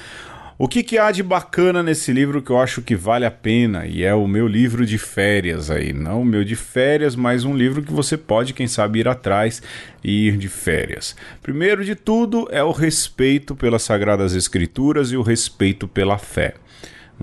O 0.58 0.68
que, 0.68 0.82
que, 0.82 0.98
há 0.98 1.10
de 1.10 1.22
bacana 1.22 1.82
nesse 1.82 2.12
livro 2.12 2.42
que 2.42 2.50
eu 2.50 2.58
acho 2.58 2.82
que 2.82 2.94
vale 2.94 3.24
a 3.24 3.30
pena? 3.30 3.86
E 3.86 4.02
é 4.04 4.14
o 4.14 4.26
meu 4.26 4.46
livro 4.46 4.84
de 4.84 4.98
férias 4.98 5.70
aí. 5.70 5.94
Não 5.94 6.20
o 6.20 6.24
meu 6.24 6.44
de 6.44 6.56
férias, 6.56 7.16
mas 7.16 7.44
um 7.44 7.56
livro 7.56 7.82
que 7.82 7.92
você 7.92 8.16
pode, 8.16 8.52
quem 8.52 8.66
sabe, 8.66 9.00
ir 9.00 9.08
atrás 9.08 9.62
e 10.04 10.28
ir 10.28 10.36
de 10.36 10.48
férias. 10.48 11.16
Primeiro 11.42 11.82
de 11.82 11.94
tudo 11.94 12.46
é 12.50 12.62
o 12.62 12.72
respeito 12.72 13.54
pelas 13.54 13.82
Sagradas 13.82 14.34
Escrituras 14.34 15.12
e 15.12 15.16
o 15.16 15.22
respeito 15.22 15.88
pela 15.88 16.18
fé. 16.18 16.54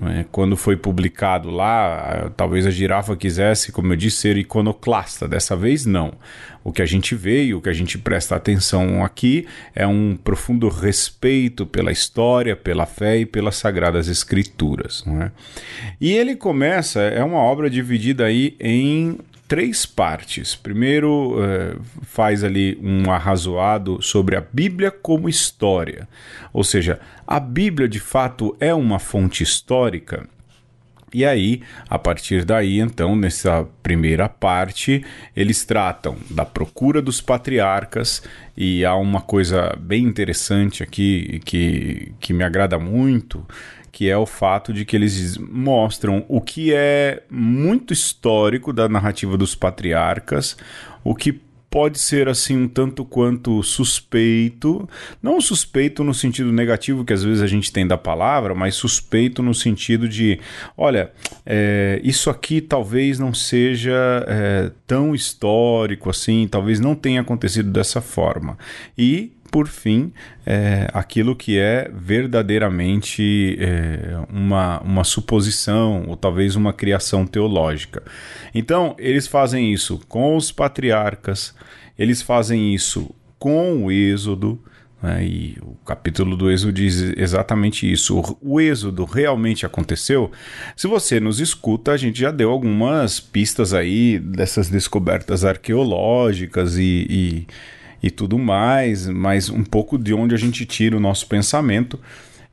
É? 0.02 0.24
Quando 0.32 0.56
foi 0.56 0.76
publicado 0.76 1.50
lá, 1.50 2.30
talvez 2.36 2.66
a 2.66 2.70
girafa 2.70 3.16
quisesse, 3.16 3.70
como 3.70 3.92
eu 3.92 3.96
disse, 3.96 4.16
ser 4.16 4.36
iconoclasta. 4.36 5.28
Dessa 5.28 5.54
vez, 5.54 5.86
não. 5.86 6.14
O 6.64 6.72
que 6.72 6.82
a 6.82 6.86
gente 6.86 7.14
vê 7.14 7.44
e 7.44 7.54
o 7.54 7.60
que 7.60 7.68
a 7.68 7.72
gente 7.72 7.96
presta 7.96 8.34
atenção 8.34 9.04
aqui 9.04 9.46
é 9.74 9.86
um 9.86 10.16
profundo 10.16 10.68
respeito 10.68 11.64
pela 11.64 11.92
história, 11.92 12.56
pela 12.56 12.86
fé 12.86 13.18
e 13.18 13.26
pelas 13.26 13.56
sagradas 13.56 14.08
escrituras. 14.08 15.04
Não 15.06 15.22
é? 15.22 15.32
E 16.00 16.12
ele 16.12 16.34
começa, 16.34 17.00
é 17.00 17.22
uma 17.22 17.38
obra 17.38 17.70
dividida 17.70 18.24
aí 18.24 18.56
em 18.58 19.18
três 19.54 19.86
partes. 19.86 20.56
Primeiro, 20.56 21.36
eh, 21.40 21.76
faz 22.02 22.42
ali 22.42 22.76
um 22.82 23.08
arrazoado 23.08 24.02
sobre 24.02 24.34
a 24.34 24.40
Bíblia 24.40 24.90
como 24.90 25.28
história, 25.28 26.08
ou 26.52 26.64
seja, 26.64 26.98
a 27.24 27.38
Bíblia 27.38 27.88
de 27.88 28.00
fato 28.00 28.56
é 28.58 28.74
uma 28.74 28.98
fonte 28.98 29.44
histórica. 29.44 30.26
E 31.12 31.24
aí, 31.24 31.62
a 31.88 31.96
partir 31.96 32.44
daí, 32.44 32.80
então, 32.80 33.14
nessa 33.14 33.64
primeira 33.80 34.28
parte, 34.28 35.04
eles 35.36 35.64
tratam 35.64 36.16
da 36.28 36.44
procura 36.44 37.00
dos 37.00 37.20
patriarcas, 37.20 38.24
e 38.56 38.84
há 38.84 38.96
uma 38.96 39.20
coisa 39.20 39.76
bem 39.78 40.02
interessante 40.02 40.82
aqui 40.82 41.40
que, 41.44 42.12
que 42.18 42.32
me 42.32 42.42
agrada 42.42 42.76
muito, 42.76 43.46
que 43.94 44.10
é 44.10 44.18
o 44.18 44.26
fato 44.26 44.72
de 44.72 44.84
que 44.84 44.96
eles 44.96 45.38
mostram 45.38 46.24
o 46.26 46.40
que 46.40 46.74
é 46.74 47.22
muito 47.30 47.92
histórico 47.92 48.72
da 48.72 48.88
narrativa 48.88 49.36
dos 49.36 49.54
patriarcas, 49.54 50.56
o 51.04 51.14
que 51.14 51.40
pode 51.70 52.00
ser 52.00 52.28
assim 52.28 52.56
um 52.56 52.66
tanto 52.66 53.04
quanto 53.04 53.62
suspeito, 53.62 54.88
não 55.22 55.40
suspeito 55.40 56.02
no 56.02 56.12
sentido 56.12 56.50
negativo 56.50 57.04
que 57.04 57.12
às 57.12 57.22
vezes 57.22 57.40
a 57.40 57.46
gente 57.46 57.72
tem 57.72 57.86
da 57.86 57.96
palavra, 57.96 58.52
mas 58.52 58.74
suspeito 58.74 59.44
no 59.44 59.54
sentido 59.54 60.08
de, 60.08 60.40
olha, 60.76 61.12
é, 61.46 62.00
isso 62.02 62.30
aqui 62.30 62.60
talvez 62.60 63.20
não 63.20 63.32
seja 63.32 64.24
é, 64.26 64.72
tão 64.88 65.14
histórico 65.14 66.10
assim, 66.10 66.48
talvez 66.50 66.80
não 66.80 66.96
tenha 66.96 67.20
acontecido 67.20 67.70
dessa 67.70 68.00
forma. 68.00 68.58
E 68.98 69.30
por 69.54 69.68
fim, 69.68 70.12
é, 70.44 70.88
aquilo 70.92 71.36
que 71.36 71.56
é 71.60 71.88
verdadeiramente 71.94 73.56
é, 73.60 74.16
uma, 74.28 74.80
uma 74.80 75.04
suposição 75.04 76.06
ou 76.08 76.16
talvez 76.16 76.56
uma 76.56 76.72
criação 76.72 77.24
teológica. 77.24 78.02
Então, 78.52 78.96
eles 78.98 79.28
fazem 79.28 79.72
isso 79.72 80.00
com 80.08 80.36
os 80.36 80.50
patriarcas, 80.50 81.54
eles 81.96 82.20
fazem 82.20 82.74
isso 82.74 83.14
com 83.38 83.84
o 83.84 83.92
Êxodo. 83.92 84.60
Né, 85.00 85.24
e 85.24 85.56
o 85.62 85.76
capítulo 85.86 86.36
do 86.36 86.50
Êxodo 86.50 86.72
diz 86.72 87.00
exatamente 87.16 87.88
isso. 87.88 88.18
O, 88.18 88.54
o 88.56 88.60
Êxodo 88.60 89.04
realmente 89.04 89.64
aconteceu. 89.64 90.32
Se 90.74 90.88
você 90.88 91.20
nos 91.20 91.38
escuta, 91.38 91.92
a 91.92 91.96
gente 91.96 92.18
já 92.18 92.32
deu 92.32 92.50
algumas 92.50 93.20
pistas 93.20 93.72
aí 93.72 94.18
dessas 94.18 94.68
descobertas 94.68 95.44
arqueológicas 95.44 96.76
e, 96.76 97.06
e 97.08 97.46
e 98.04 98.10
tudo 98.10 98.38
mais, 98.38 99.08
mas 99.08 99.48
um 99.48 99.64
pouco 99.64 99.96
de 99.96 100.12
onde 100.12 100.34
a 100.34 100.38
gente 100.38 100.66
tira 100.66 100.94
o 100.94 101.00
nosso 101.00 101.26
pensamento 101.26 101.98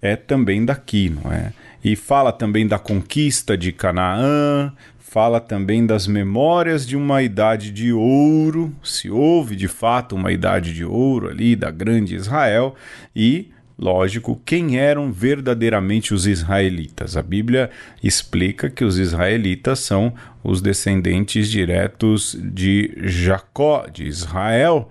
é 0.01 0.15
também 0.15 0.63
daqui, 0.63 1.09
não 1.09 1.29
é? 1.29 1.51
E 1.83 1.93
fala 1.93 2.31
também 2.31 2.65
da 2.65 2.79
conquista 2.79 3.57
de 3.57 3.73
Canaã, 3.73 4.71
fala 4.97 5.41
também 5.41 5.85
das 5.85 6.07
memórias 6.07 6.87
de 6.87 6.95
uma 6.95 7.21
idade 7.21 7.69
de 7.69 7.91
ouro, 7.91 8.73
se 8.81 9.09
houve 9.09 9.57
de 9.57 9.67
fato 9.67 10.15
uma 10.15 10.31
idade 10.31 10.73
de 10.73 10.85
ouro 10.85 11.27
ali 11.27 11.53
da 11.53 11.69
grande 11.69 12.15
Israel 12.15 12.73
e 13.13 13.51
Lógico, 13.79 14.39
quem 14.45 14.77
eram 14.77 15.11
verdadeiramente 15.11 16.13
os 16.13 16.27
israelitas? 16.27 17.17
A 17.17 17.23
Bíblia 17.23 17.71
explica 18.03 18.69
que 18.69 18.85
os 18.85 18.99
israelitas 18.99 19.79
são 19.79 20.13
os 20.43 20.61
descendentes 20.61 21.49
diretos 21.49 22.37
de 22.39 22.93
Jacó, 22.97 23.87
de 23.91 24.03
Israel, 24.03 24.87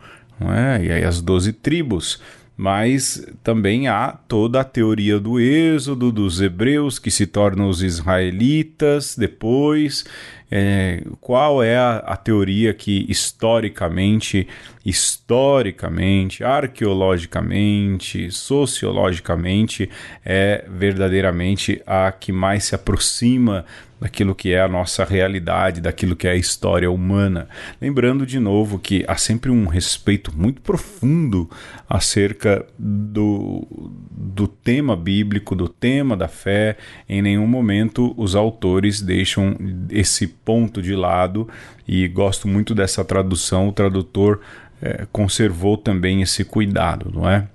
é? 0.49 0.85
e 0.85 0.93
aí 0.93 1.05
as 1.05 1.21
doze 1.21 1.53
tribos. 1.53 2.21
Mas 2.57 3.27
também 3.43 3.89
há 3.89 4.13
toda 4.29 4.61
a 4.61 4.65
teoria 4.65 5.19
do 5.19 5.41
êxodo 5.41 6.13
dos 6.13 6.43
hebreus 6.43 6.99
que 6.99 7.11
se 7.11 7.27
tornam 7.27 7.69
os 7.69 7.83
israelitas 7.83 9.17
depois. 9.17 10.05
É, 10.51 11.03
qual 11.21 11.63
é 11.63 11.77
a, 11.77 11.99
a, 11.99 12.17
teoria 12.17 12.75
que 12.75 13.07
historicamente, 13.09 14.49
historicamente, 14.85 16.43
arqueologicamente, 16.43 18.33
sociologicamente 18.33 19.89
é 20.25 20.65
verdadeiramente 20.69 21.81
a 21.87 22.11
que 22.11 22.33
mais 22.33 22.65
se 22.65 22.75
aproxima 22.75 23.65
daquilo 24.01 24.35
que 24.35 24.53
é 24.53 24.61
a 24.61 24.69
nossa 24.69 25.05
realidade, 25.05 25.81
daquilo 25.81 26.17
que 26.17 26.27
é 26.27 26.31
a 26.31 26.37
história 26.37 26.91
humana. 26.91 27.47
Lembrando 27.81 28.25
de 28.25 28.41
novo 28.41 28.79
que 28.79 29.05
há 29.07 29.17
sempre 29.17 29.51
um 29.51 29.67
respeito 29.67 30.33
muito 30.35 30.63
profundo 30.63 31.49
acerca 31.89 32.65
do, 32.79 33.67
do 34.11 34.49
tema 34.49 34.97
bíblico, 34.97 35.55
do 35.55 35.69
tema 35.69 36.17
da 36.17 36.29
fé. 36.29 36.79
Em 37.07 37.21
nenhum 37.21 37.47
momento 37.47 38.15
os 38.17 38.35
autores 38.35 39.03
deixam 39.03 39.55
esse 39.91 40.27
ponto 40.51 40.83
de 40.83 40.97
lado 40.97 41.49
e 41.87 42.09
gosto 42.09 42.49
muito 42.49 42.75
dessa 42.75 43.05
tradução. 43.05 43.69
O 43.69 43.73
tradutor 43.73 44.41
é, 44.83 45.07
conservou 45.13 45.77
também 45.77 46.23
esse 46.23 46.45
cuidado, 46.45 47.09
não 47.15 47.31
é? 47.31 47.47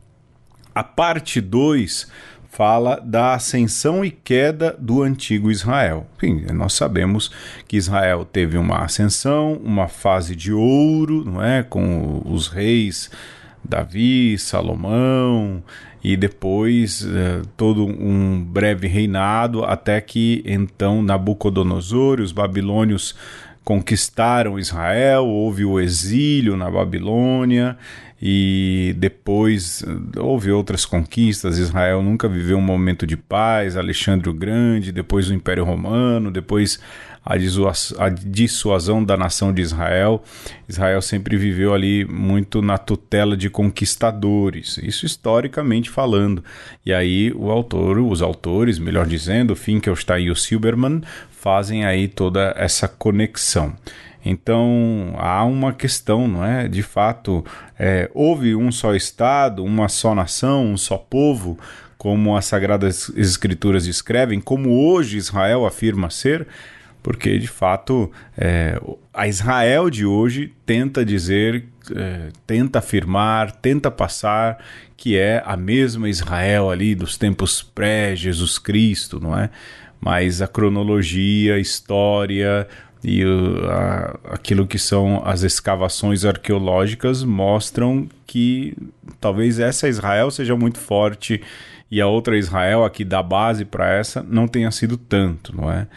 A 0.74 0.82
parte 0.82 1.42
2 1.42 2.10
fala 2.50 2.96
da 3.04 3.34
ascensão 3.34 4.06
e 4.06 4.10
queda 4.10 4.74
do 4.80 5.04
antigo 5.04 5.52
Israel. 5.52 6.08
Enfim, 6.16 6.46
nós 6.54 6.72
sabemos 6.72 7.30
que 7.68 7.76
Israel 7.76 8.24
teve 8.24 8.58
uma 8.58 8.86
ascensão, 8.86 9.60
uma 9.62 9.90
fase 9.90 10.34
de 10.34 10.54
ouro, 10.54 11.26
não 11.26 11.44
é, 11.44 11.64
com 11.64 12.22
os 12.24 12.48
reis 12.48 13.12
Davi, 13.62 14.38
Salomão 14.40 15.62
e 16.08 16.16
depois 16.16 17.02
uh, 17.02 17.42
todo 17.58 17.84
um 17.84 18.40
breve 18.40 18.88
reinado 18.88 19.64
até 19.64 20.00
que 20.00 20.44
então 20.46 21.02
Nabucodonosor 21.02 22.20
e 22.20 22.22
os 22.22 22.32
babilônios 22.32 23.16
conquistaram 23.64 24.60
Israel, 24.60 25.26
houve 25.26 25.66
o 25.66 25.80
exílio 25.80 26.56
na 26.56 26.70
Babilônia 26.70 27.76
e 28.22 28.96
depois 29.00 29.84
eh, 29.84 30.20
houve 30.20 30.52
outras 30.52 30.86
conquistas. 30.86 31.58
Israel 31.58 32.04
nunca 32.04 32.30
viveu 32.30 32.60
um 32.60 32.62
momento 32.62 33.08
de 33.08 33.18
paz. 33.18 33.76
Alexandre 33.76 34.30
o 34.30 34.34
Grande, 34.34 34.92
depois 34.92 35.28
o 35.30 35.34
Império 35.34 35.64
Romano, 35.64 36.30
depois 36.30 36.80
a, 37.26 38.10
dissuasão 38.10 39.04
da 39.04 39.18
nação 39.18 39.52
de 39.52 39.62
Israel. 39.62 40.24
Israel 40.70 41.02
sempre 41.02 41.36
viveu 41.38 41.74
ali 41.74 42.06
muito 42.06 42.62
na 42.62 42.78
tutela 42.78 43.36
de 43.36 43.50
conquistadores, 43.50 44.78
isso 44.84 45.06
historicamente 45.06 45.90
falando. 45.90 46.44
E 46.86 46.94
aí 46.94 47.34
o 47.36 47.50
autor, 47.50 47.98
os 47.98 48.22
autores, 48.22 48.78
melhor 48.78 49.08
dizendo, 49.08 49.56
Finkelstein 49.56 50.26
e 50.26 50.32
o 50.32 50.36
Silberman, 50.36 51.02
fazem 51.32 51.84
aí 51.84 52.08
toda 52.08 52.54
essa 52.56 52.88
conexão. 52.88 53.74
Então 54.24 55.16
há 55.18 55.44
uma 55.46 55.74
questão, 55.74 56.28
não 56.28 56.46
é? 56.46 56.68
De 56.68 56.84
fato, 56.84 57.44
é, 57.78 58.10
houve 58.14 58.56
um 58.56 58.72
só 58.72 58.96
Estado, 58.96 59.64
uma 59.64 59.88
só 59.88 60.14
nação, 60.14 60.66
um 60.66 60.78
só 60.78 60.98
povo, 60.98 61.58
como 61.98 62.36
as 62.36 62.46
Sagradas 62.46 63.12
Escrituras 63.16 63.86
descrevem, 63.86 64.40
como 64.40 64.70
hoje 64.88 65.18
Israel 65.18 65.66
afirma 65.66 66.10
ser, 66.10 66.48
porque 67.06 67.38
de 67.38 67.48
fato 67.48 68.12
é, 68.36 68.82
a 69.14 69.28
Israel 69.28 69.92
de 69.92 70.08
hoje 70.08 70.52
tenta 70.66 71.06
dizer, 71.06 71.64
é, 71.96 72.30
tenta 72.48 72.80
afirmar, 72.80 73.52
tenta 73.52 73.92
passar 73.92 74.58
que 74.98 75.16
é 75.16 75.44
a 75.46 75.56
mesma 75.56 76.10
Israel 76.10 76.72
ali 76.72 76.96
dos 76.96 77.16
tempos 77.16 77.62
pré-Jesus 77.62 78.58
Cristo, 78.58 79.20
não 79.20 79.38
é? 79.38 79.52
Mas 80.02 80.42
a 80.42 80.48
cronologia, 80.48 81.54
a 81.54 81.60
história, 81.60 82.68
e 83.04 83.22
aquilo 84.24 84.66
que 84.66 84.80
são 84.80 85.22
as 85.24 85.44
escavações 85.44 86.26
arqueológicas 86.26 87.24
mostram 87.24 88.08
que 88.26 88.76
talvez 89.22 89.60
essa 89.60 89.88
Israel 89.88 90.32
seja 90.32 90.56
muito 90.56 90.80
forte 90.80 91.40
e 91.90 92.02
a 92.02 92.08
outra 92.08 92.38
Israel 92.38 92.84
aqui 92.84 93.06
da 93.06 93.22
base 93.22 93.64
para 93.64 93.94
essa 93.94 94.24
não 94.24 94.48
tenha 94.48 94.72
sido 94.72 94.98
tanto, 94.98 95.56
não 95.56 95.72
é? 95.72 95.88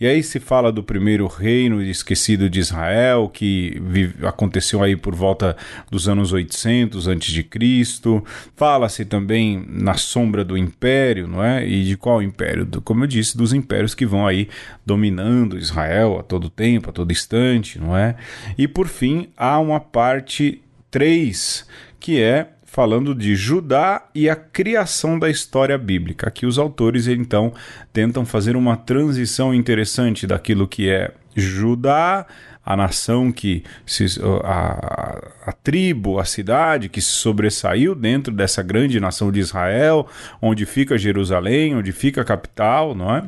E 0.00 0.06
aí 0.06 0.22
se 0.22 0.40
fala 0.40 0.72
do 0.72 0.82
primeiro 0.82 1.26
reino 1.26 1.82
esquecido 1.82 2.48
de 2.50 2.60
Israel, 2.60 3.28
que 3.28 3.80
vive, 3.84 4.26
aconteceu 4.26 4.82
aí 4.82 4.96
por 4.96 5.14
volta 5.14 5.56
dos 5.90 6.08
anos 6.08 6.32
800 6.32 7.06
antes 7.06 7.32
de 7.32 7.44
Cristo. 7.44 8.24
Fala-se 8.56 9.04
também 9.04 9.64
na 9.68 9.94
sombra 9.94 10.44
do 10.44 10.58
império, 10.58 11.28
não 11.28 11.44
é? 11.44 11.66
E 11.66 11.84
de 11.84 11.96
qual 11.96 12.22
império? 12.22 12.64
Do, 12.64 12.80
como 12.80 13.04
eu 13.04 13.06
disse, 13.06 13.36
dos 13.36 13.52
impérios 13.52 13.94
que 13.94 14.06
vão 14.06 14.26
aí 14.26 14.48
dominando 14.84 15.58
Israel 15.58 16.18
a 16.18 16.22
todo 16.22 16.50
tempo, 16.50 16.90
a 16.90 16.92
todo 16.92 17.12
instante, 17.12 17.78
não 17.78 17.96
é? 17.96 18.16
E 18.58 18.66
por 18.66 18.88
fim, 18.88 19.28
há 19.36 19.58
uma 19.60 19.78
parte 19.78 20.60
3, 20.90 21.66
que 22.00 22.20
é 22.20 22.48
falando 22.74 23.14
de 23.14 23.36
Judá 23.36 24.02
e 24.12 24.28
a 24.28 24.34
criação 24.34 25.16
da 25.16 25.30
história 25.30 25.78
bíblica. 25.78 26.26
Aqui 26.26 26.44
os 26.44 26.58
autores 26.58 27.06
então 27.06 27.52
tentam 27.92 28.26
fazer 28.26 28.56
uma 28.56 28.76
transição 28.76 29.54
interessante 29.54 30.26
daquilo 30.26 30.66
que 30.66 30.90
é 30.90 31.12
Judá, 31.36 32.26
a 32.66 32.76
nação 32.76 33.30
que 33.30 33.62
se, 33.86 34.06
a, 34.42 35.20
a, 35.46 35.52
tribo, 35.52 36.18
a 36.18 36.24
cidade 36.24 36.88
que 36.88 37.00
se 37.00 37.12
sobressaiu 37.12 37.94
dentro 37.94 38.34
dessa 38.34 38.60
grande 38.60 38.98
nação 38.98 39.30
de 39.30 39.38
Israel, 39.38 40.08
onde 40.42 40.66
fica 40.66 40.98
Jerusalém, 40.98 41.76
onde 41.76 41.92
fica 41.92 42.22
a 42.22 42.24
capital, 42.24 42.92
não 42.92 43.14
é? 43.14 43.22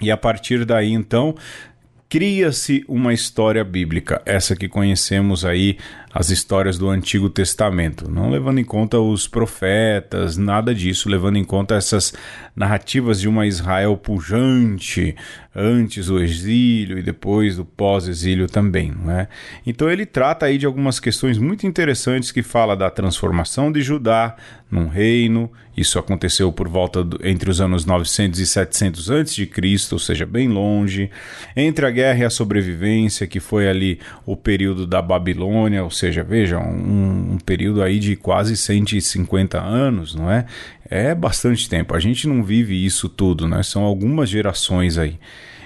E 0.00 0.10
a 0.10 0.16
partir 0.16 0.64
daí 0.64 0.90
então 0.90 1.36
cria-se 2.08 2.84
uma 2.86 3.12
história 3.12 3.64
bíblica, 3.64 4.22
essa 4.24 4.54
que 4.54 4.68
conhecemos 4.68 5.44
aí, 5.44 5.78
as 6.14 6.30
histórias 6.30 6.78
do 6.78 6.88
Antigo 6.88 7.28
Testamento, 7.28 8.08
não 8.08 8.30
levando 8.30 8.60
em 8.60 8.64
conta 8.64 9.00
os 9.00 9.26
profetas, 9.26 10.36
nada 10.36 10.72
disso, 10.72 11.08
levando 11.08 11.38
em 11.38 11.44
conta 11.44 11.74
essas 11.74 12.14
narrativas 12.54 13.20
de 13.20 13.28
uma 13.28 13.48
Israel 13.48 13.96
pujante, 13.96 15.16
antes 15.52 16.06
do 16.06 16.22
exílio 16.22 16.98
e 16.98 17.02
depois 17.02 17.56
do 17.56 17.64
pós-exílio 17.64 18.46
também, 18.46 18.92
não 18.92 19.10
é? 19.10 19.26
Então 19.66 19.90
ele 19.90 20.06
trata 20.06 20.46
aí 20.46 20.56
de 20.56 20.66
algumas 20.66 21.00
questões 21.00 21.36
muito 21.36 21.66
interessantes 21.66 22.30
que 22.30 22.42
fala 22.42 22.76
da 22.76 22.90
transformação 22.90 23.72
de 23.72 23.82
Judá 23.82 24.36
num 24.70 24.88
reino, 24.88 25.50
isso 25.76 25.98
aconteceu 25.98 26.52
por 26.52 26.68
volta 26.68 27.02
do, 27.02 27.18
entre 27.26 27.50
os 27.50 27.60
anos 27.60 27.84
900 27.84 28.38
e 28.38 28.46
700 28.46 29.10
a.C., 29.10 29.48
ou 29.92 29.98
seja, 29.98 30.24
bem 30.24 30.48
longe. 30.48 31.10
Entre 31.56 31.84
a 31.84 31.90
guerra 31.90 32.20
e 32.20 32.24
a 32.24 32.30
sobrevivência, 32.30 33.26
que 33.26 33.40
foi 33.40 33.68
ali 33.68 33.98
o 34.24 34.36
período 34.36 34.86
da 34.86 35.02
Babilônia, 35.02 35.82
ou 35.82 35.90
seja, 35.90 36.03
veja, 36.24 36.58
um, 36.58 37.34
um 37.34 37.38
período 37.38 37.82
aí 37.82 37.98
de 37.98 38.16
quase 38.16 38.56
150 38.56 39.60
anos, 39.60 40.14
não 40.14 40.30
é? 40.30 40.46
É 40.88 41.14
bastante 41.14 41.68
tempo. 41.68 41.94
A 41.94 42.00
gente 42.00 42.28
não 42.28 42.42
vive 42.42 42.84
isso 42.84 43.08
tudo, 43.08 43.48
né? 43.48 43.62
São 43.62 43.82
algumas 43.82 44.28
gerações 44.28 44.98
aí 44.98 45.18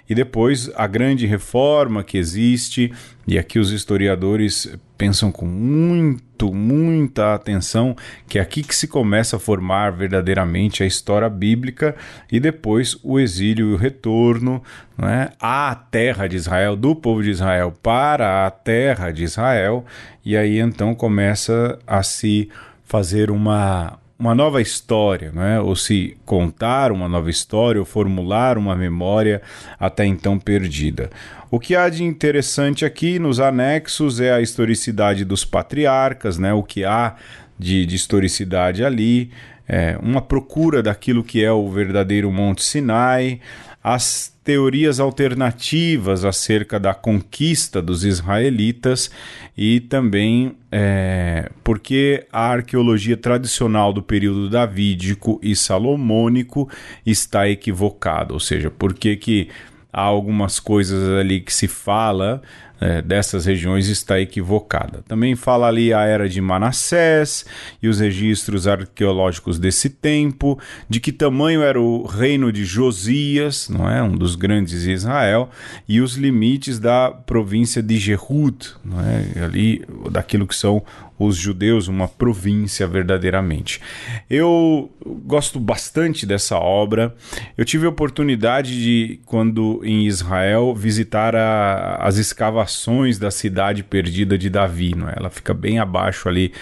e 0.09 0.15
depois 0.15 0.71
a 0.75 0.87
grande 0.87 1.27
reforma 1.27 2.03
que 2.03 2.17
existe, 2.17 2.93
e 3.27 3.39
aqui 3.39 3.59
os 3.59 3.71
historiadores 3.71 4.73
pensam 4.97 5.31
com 5.31 5.47
muito, 5.47 6.53
muita 6.53 7.35
atenção 7.35 7.95
que 8.27 8.39
é 8.39 8.43
aqui 8.43 8.63
que 8.63 8.75
se 8.75 8.89
começa 8.89 9.37
a 9.37 9.39
formar 9.39 9.93
verdadeiramente 9.93 10.83
a 10.83 10.87
história 10.87 11.29
bíblica 11.29 11.95
e 12.33 12.41
depois 12.41 12.97
o 13.03 13.21
exílio 13.21 13.71
e 13.71 13.75
o 13.75 13.77
retorno 13.77 14.63
né, 14.97 15.31
à 15.41 15.75
terra 15.75 16.27
de 16.27 16.37
Israel, 16.37 16.75
do 16.75 16.97
povo 16.97 17.23
de 17.23 17.31
Israel 17.31 17.73
para 17.83 18.47
a 18.47 18.51
terra 18.51 19.11
de 19.11 19.25
Israel, 19.25 19.85
e 20.25 20.37
aí 20.37 20.59
então 20.59 20.95
começa 20.95 21.79
a 21.87 22.03
se 22.03 22.49
fazer 22.83 23.31
uma, 23.31 23.99
uma 24.19 24.35
nova 24.35 24.61
história, 24.61 25.33
é? 25.37 25.61
ou 25.61 25.77
se 25.77 26.17
contar 26.25 26.91
uma 26.91 27.09
nova 27.09 27.31
história, 27.31 27.81
ou 27.81 27.85
formular 27.85 28.59
uma 28.59 28.75
memória 28.75 29.41
até 29.79 30.05
então 30.05 30.39
perdida. 30.39 31.09
O 31.51 31.61
que 31.61 31.77
há 31.77 31.89
de 31.89 32.03
interessante 32.03 32.85
aqui 32.85 33.19
nos 33.19 33.39
anexos 33.39 34.21
é 34.21 34.33
a 34.33 34.41
historicidade 34.41 35.25
dos 35.25 35.45
patriarcas, 35.45 36.37
né? 36.37 36.53
o 36.53 36.63
que 36.65 36.85
há 36.85 37.15
de, 37.57 37.87
de 37.87 37.95
historicidade 37.95 38.85
ali, 38.85 39.31
é, 39.69 39.97
uma 40.03 40.21
procura 40.21 40.83
daquilo 40.83 41.23
que 41.23 41.45
é 41.45 41.53
o 41.53 41.69
verdadeiro 41.71 42.33
Monte 42.33 42.65
Sinai, 42.65 43.41
as 43.89 44.31
teorias 44.45 45.01
alternativas 45.01 46.23
acerca 46.23 46.79
da 46.79 46.93
conquista 46.93 47.81
dos 47.81 48.05
israelitas 48.05 49.11
e 49.57 49.81
também 49.81 50.57
é, 50.71 51.51
porque 51.65 52.27
a 52.31 52.51
arqueologia 52.51 53.17
tradicional 53.17 53.91
do 53.91 54.03
período 54.03 54.51
davídico 54.51 55.41
e 55.43 55.57
salomônico 55.57 56.69
está 57.07 57.49
equivocada, 57.49 58.35
ou 58.35 58.41
seja, 58.41 58.71
porque 58.71 59.17
que 59.17 59.49
há 59.91 60.03
algumas 60.03 60.61
coisas 60.61 61.09
ali 61.19 61.41
que 61.41 61.53
se 61.53 61.67
fala 61.67 62.43
é, 62.81 63.03
dessas 63.03 63.45
regiões 63.47 63.89
está 63.89 64.21
equivocada. 64.21 65.03
Também 65.07 65.35
fala 65.35 65.69
ali 65.69 65.93
a 65.93 66.03
era 66.03 66.29
de 66.29 66.41
Manassés 66.41 67.45
e 67.83 67.89
os 67.89 68.01
registros 68.01 68.67
arqueológicos 68.67 69.59
desse 69.59 69.91
tempo, 69.91 70.59
de 70.89 71.01
que 71.01 71.13
tamanho 71.13 71.63
era 71.63 71.81
o 71.81 72.07
reino 72.07 72.53
de 72.53 72.65
Josias, 72.65 73.69
não 73.69 73.89
é, 73.89 74.03
um 74.03 74.17
dos 74.17 74.35
grandes 74.35 74.83
de 74.83 74.93
Israel, 74.93 75.51
e 75.89 76.01
os 76.01 76.17
limites 76.17 76.79
da 76.79 77.11
província 77.11 77.83
de 77.83 77.99
Jehud, 77.99 78.57
não 78.85 79.01
é, 79.01 79.45
ali 79.45 79.85
daquilo 80.11 80.47
que 80.47 80.55
são 80.55 80.83
os 81.19 81.37
judeus 81.37 81.89
uma 81.89 82.07
província 82.07 82.87
verdadeiramente. 82.87 83.81
Eu 84.31 84.91
gosto 85.25 85.59
bastante 85.59 86.25
dessa 86.25 86.57
obra. 86.57 87.15
Eu 87.57 87.65
tive 87.65 87.87
a 87.87 87.89
oportunidade 87.89 88.81
de, 88.81 89.21
quando 89.27 89.81
em 89.85 90.07
Israel, 90.07 90.75
visitar 90.75 91.35
a, 91.35 91.97
as 91.97 92.17
escavações 92.17 93.19
da 93.19 93.31
cidade 93.31 93.83
perdida 93.83 94.39
de 94.39 94.49
Davi. 94.49 94.95
Não 94.95 95.09
é? 95.09 95.15
Ela 95.17 95.31
fica 95.31 95.53
bem 95.53 95.79
abaixo 95.79 96.29
ali 96.29 96.53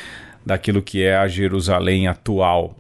daquilo 0.44 0.80
que 0.80 1.02
é 1.02 1.16
a 1.16 1.28
Jerusalém 1.28 2.06
atual. 2.06 2.76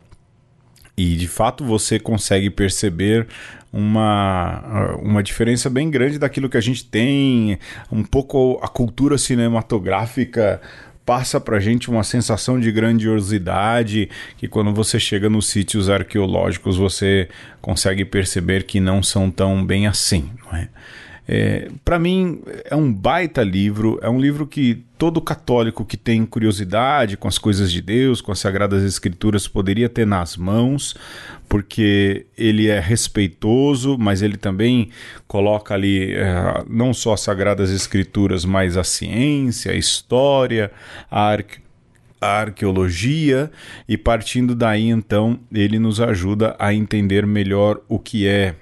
E 0.96 1.14
de 1.14 1.28
fato 1.28 1.62
você 1.62 1.98
consegue 1.98 2.48
perceber 2.48 3.26
uma, 3.72 4.96
uma 5.02 5.22
diferença 5.22 5.68
bem 5.68 5.90
grande 5.90 6.18
daquilo 6.18 6.48
que 6.48 6.56
a 6.56 6.60
gente 6.62 6.86
tem, 6.86 7.58
um 7.92 8.02
pouco 8.02 8.58
a 8.62 8.68
cultura 8.68 9.18
cinematográfica 9.18 10.60
passa 11.06 11.40
para 11.40 11.60
gente 11.60 11.88
uma 11.88 12.02
sensação 12.02 12.58
de 12.58 12.70
grandiosidade 12.72 14.10
que 14.36 14.48
quando 14.48 14.74
você 14.74 14.98
chega 14.98 15.30
nos 15.30 15.48
sítios 15.48 15.88
arqueológicos 15.88 16.76
você 16.76 17.28
consegue 17.62 18.04
perceber 18.04 18.64
que 18.64 18.80
não 18.80 19.02
são 19.02 19.30
tão 19.30 19.64
bem 19.64 19.86
assim, 19.86 20.28
é? 20.52 20.68
É, 21.28 21.68
para 21.84 21.98
mim 21.98 22.40
é 22.64 22.76
um 22.76 22.92
baita 22.92 23.42
livro, 23.42 23.98
é 24.00 24.08
um 24.08 24.20
livro 24.20 24.46
que 24.46 24.84
todo 24.96 25.20
católico 25.20 25.84
que 25.84 25.96
tem 25.96 26.24
curiosidade 26.24 27.16
com 27.16 27.26
as 27.26 27.36
coisas 27.36 27.72
de 27.72 27.82
Deus, 27.82 28.20
com 28.20 28.30
as 28.30 28.38
sagradas 28.38 28.84
escrituras 28.84 29.48
poderia 29.48 29.88
ter 29.88 30.06
nas 30.06 30.36
mãos, 30.36 30.94
porque 31.48 32.26
ele 32.36 32.68
é 32.68 32.80
respeitoso, 32.80 33.96
mas 33.98 34.22
ele 34.22 34.36
também 34.36 34.90
coloca 35.26 35.74
ali 35.74 36.12
é, 36.14 36.64
não 36.68 36.92
só 36.92 37.14
as 37.14 37.20
sagradas 37.20 37.70
escrituras, 37.70 38.44
mas 38.44 38.76
a 38.76 38.84
ciência, 38.84 39.72
a 39.72 39.76
história, 39.76 40.70
a 41.10 41.36
a 42.18 42.40
arqueologia 42.40 43.50
e 43.86 43.96
partindo 43.96 44.54
daí 44.54 44.88
então 44.88 45.38
ele 45.52 45.78
nos 45.78 46.00
ajuda 46.00 46.56
a 46.58 46.72
entender 46.72 47.26
melhor 47.26 47.80
o 47.88 47.98
que 47.98 48.26
é 48.26 48.54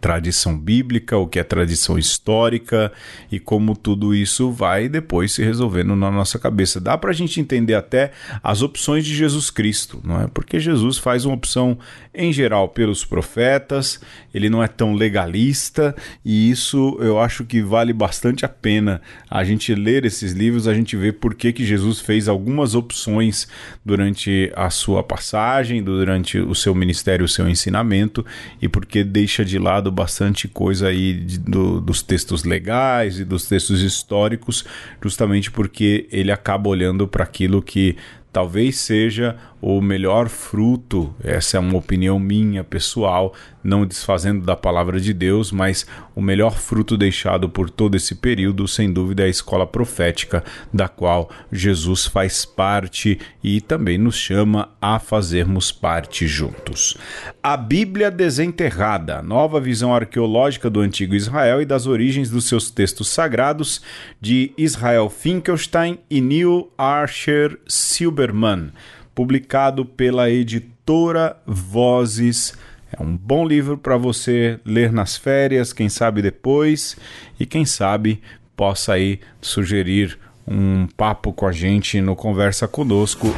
tradição 0.00 0.56
bíblica, 0.56 1.16
o 1.16 1.26
que 1.26 1.38
é 1.38 1.44
tradição 1.44 1.98
histórica 1.98 2.92
e 3.30 3.38
como 3.38 3.76
tudo 3.76 4.14
isso 4.14 4.50
vai 4.50 4.88
depois 4.88 5.32
se 5.32 5.42
resolvendo 5.42 5.96
na 5.96 6.10
nossa 6.10 6.38
cabeça. 6.38 6.80
Dá 6.80 6.96
para 6.96 7.10
a 7.10 7.14
gente 7.14 7.40
entender 7.40 7.74
até 7.74 8.12
as 8.42 8.62
opções 8.62 9.04
de 9.04 9.14
Jesus 9.14 9.50
Cristo, 9.50 10.00
não 10.04 10.22
é? 10.22 10.26
Porque 10.26 10.60
Jesus 10.60 10.98
faz 10.98 11.24
uma 11.24 11.34
opção 11.34 11.78
em 12.14 12.32
geral 12.32 12.68
pelos 12.68 13.04
profetas, 13.04 14.00
ele 14.32 14.48
não 14.48 14.62
é 14.62 14.68
tão 14.68 14.94
legalista 14.94 15.94
e 16.24 16.50
isso 16.50 16.96
eu 17.00 17.20
acho 17.20 17.44
que 17.44 17.60
vale 17.60 17.92
bastante 17.92 18.44
a 18.44 18.48
pena 18.48 19.02
a 19.30 19.44
gente 19.44 19.74
ler 19.74 20.04
esses 20.04 20.32
livros, 20.32 20.66
a 20.66 20.74
gente 20.74 20.96
ver 20.96 21.14
por 21.14 21.34
que, 21.34 21.52
que 21.52 21.64
Jesus 21.64 22.00
fez 22.00 22.28
algumas 22.28 22.74
opções 22.74 23.46
durante 23.84 24.50
a 24.56 24.70
sua 24.70 25.02
passagem, 25.02 25.82
durante 25.82 26.38
o 26.38 26.54
seu 26.54 26.74
ministério, 26.74 27.24
o 27.24 27.28
seu 27.28 27.48
ensinamento 27.48 28.24
e 28.60 28.68
porque 28.68 29.04
deixa 29.04 29.44
de 29.44 29.58
lado 29.58 29.85
bastante 29.90 30.48
coisa 30.48 30.88
aí 30.88 31.14
de, 31.14 31.38
do, 31.38 31.80
dos 31.80 32.02
textos 32.02 32.44
legais 32.44 33.18
e 33.18 33.24
dos 33.24 33.46
textos 33.46 33.82
históricos, 33.82 34.64
justamente 35.02 35.50
porque 35.50 36.06
ele 36.10 36.32
acaba 36.32 36.68
olhando 36.68 37.06
para 37.06 37.24
aquilo 37.24 37.62
que 37.62 37.96
talvez 38.32 38.76
seja 38.76 39.36
o 39.68 39.80
melhor 39.82 40.28
fruto, 40.28 41.12
essa 41.24 41.56
é 41.56 41.60
uma 41.60 41.76
opinião 41.76 42.20
minha 42.20 42.62
pessoal, 42.62 43.34
não 43.64 43.84
desfazendo 43.84 44.46
da 44.46 44.54
palavra 44.54 45.00
de 45.00 45.12
Deus, 45.12 45.50
mas 45.50 45.84
o 46.14 46.22
melhor 46.22 46.56
fruto 46.56 46.96
deixado 46.96 47.48
por 47.48 47.68
todo 47.68 47.96
esse 47.96 48.14
período, 48.14 48.68
sem 48.68 48.92
dúvida, 48.92 49.24
é 49.24 49.26
a 49.26 49.28
escola 49.28 49.66
profética, 49.66 50.44
da 50.72 50.86
qual 50.86 51.28
Jesus 51.50 52.06
faz 52.06 52.44
parte 52.44 53.18
e 53.42 53.60
também 53.60 53.98
nos 53.98 54.14
chama 54.14 54.68
a 54.80 55.00
fazermos 55.00 55.72
parte 55.72 56.28
juntos. 56.28 56.96
A 57.42 57.56
Bíblia 57.56 58.08
Desenterrada, 58.08 59.20
nova 59.20 59.60
visão 59.60 59.92
arqueológica 59.92 60.70
do 60.70 60.78
antigo 60.78 61.16
Israel 61.16 61.60
e 61.60 61.66
das 61.66 61.88
origens 61.88 62.30
dos 62.30 62.44
seus 62.44 62.70
textos 62.70 63.08
sagrados, 63.08 63.82
de 64.20 64.52
Israel 64.56 65.10
Finkelstein 65.10 65.98
e 66.08 66.20
Neil 66.20 66.70
Archer 66.78 67.58
Silberman 67.66 68.70
publicado 69.16 69.86
pela 69.86 70.30
editora 70.30 71.38
Vozes. 71.46 72.52
É 72.92 73.02
um 73.02 73.16
bom 73.16 73.44
livro 73.46 73.78
para 73.78 73.96
você 73.96 74.60
ler 74.64 74.92
nas 74.92 75.16
férias, 75.16 75.72
quem 75.72 75.88
sabe 75.88 76.20
depois, 76.20 76.96
e 77.40 77.46
quem 77.46 77.64
sabe 77.64 78.22
possa 78.54 78.92
aí 78.92 79.18
sugerir 79.40 80.18
um 80.46 80.86
papo 80.96 81.32
com 81.32 81.46
a 81.46 81.52
gente 81.52 82.00
no 82.00 82.14
conversa 82.14 82.68
conosco 82.68 83.34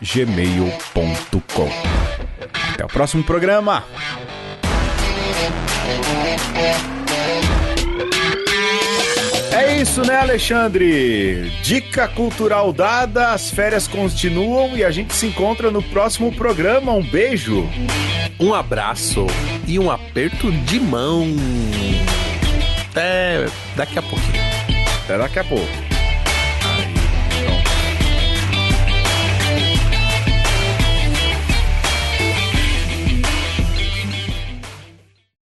gmail.com. 0.00 1.68
Até 2.72 2.84
o 2.84 2.88
próximo 2.88 3.22
programa. 3.22 3.84
É 9.76 9.82
isso, 9.82 10.00
né, 10.06 10.16
Alexandre? 10.16 11.50
Dica 11.62 12.08
cultural 12.08 12.72
dada, 12.72 13.32
as 13.32 13.50
férias 13.50 13.86
continuam 13.86 14.74
e 14.74 14.82
a 14.82 14.90
gente 14.90 15.12
se 15.12 15.26
encontra 15.26 15.70
no 15.70 15.82
próximo 15.82 16.32
programa. 16.32 16.92
Um 16.92 17.02
beijo. 17.02 17.68
Um 18.40 18.54
abraço 18.54 19.26
e 19.66 19.78
um 19.78 19.90
aperto 19.90 20.50
de 20.50 20.80
mão. 20.80 21.26
Até 22.88 23.48
daqui 23.76 23.98
a 23.98 24.02
pouquinho. 24.02 24.42
Até 25.04 25.18
daqui 25.18 25.38
a 25.40 25.44
pouco. 25.44 25.95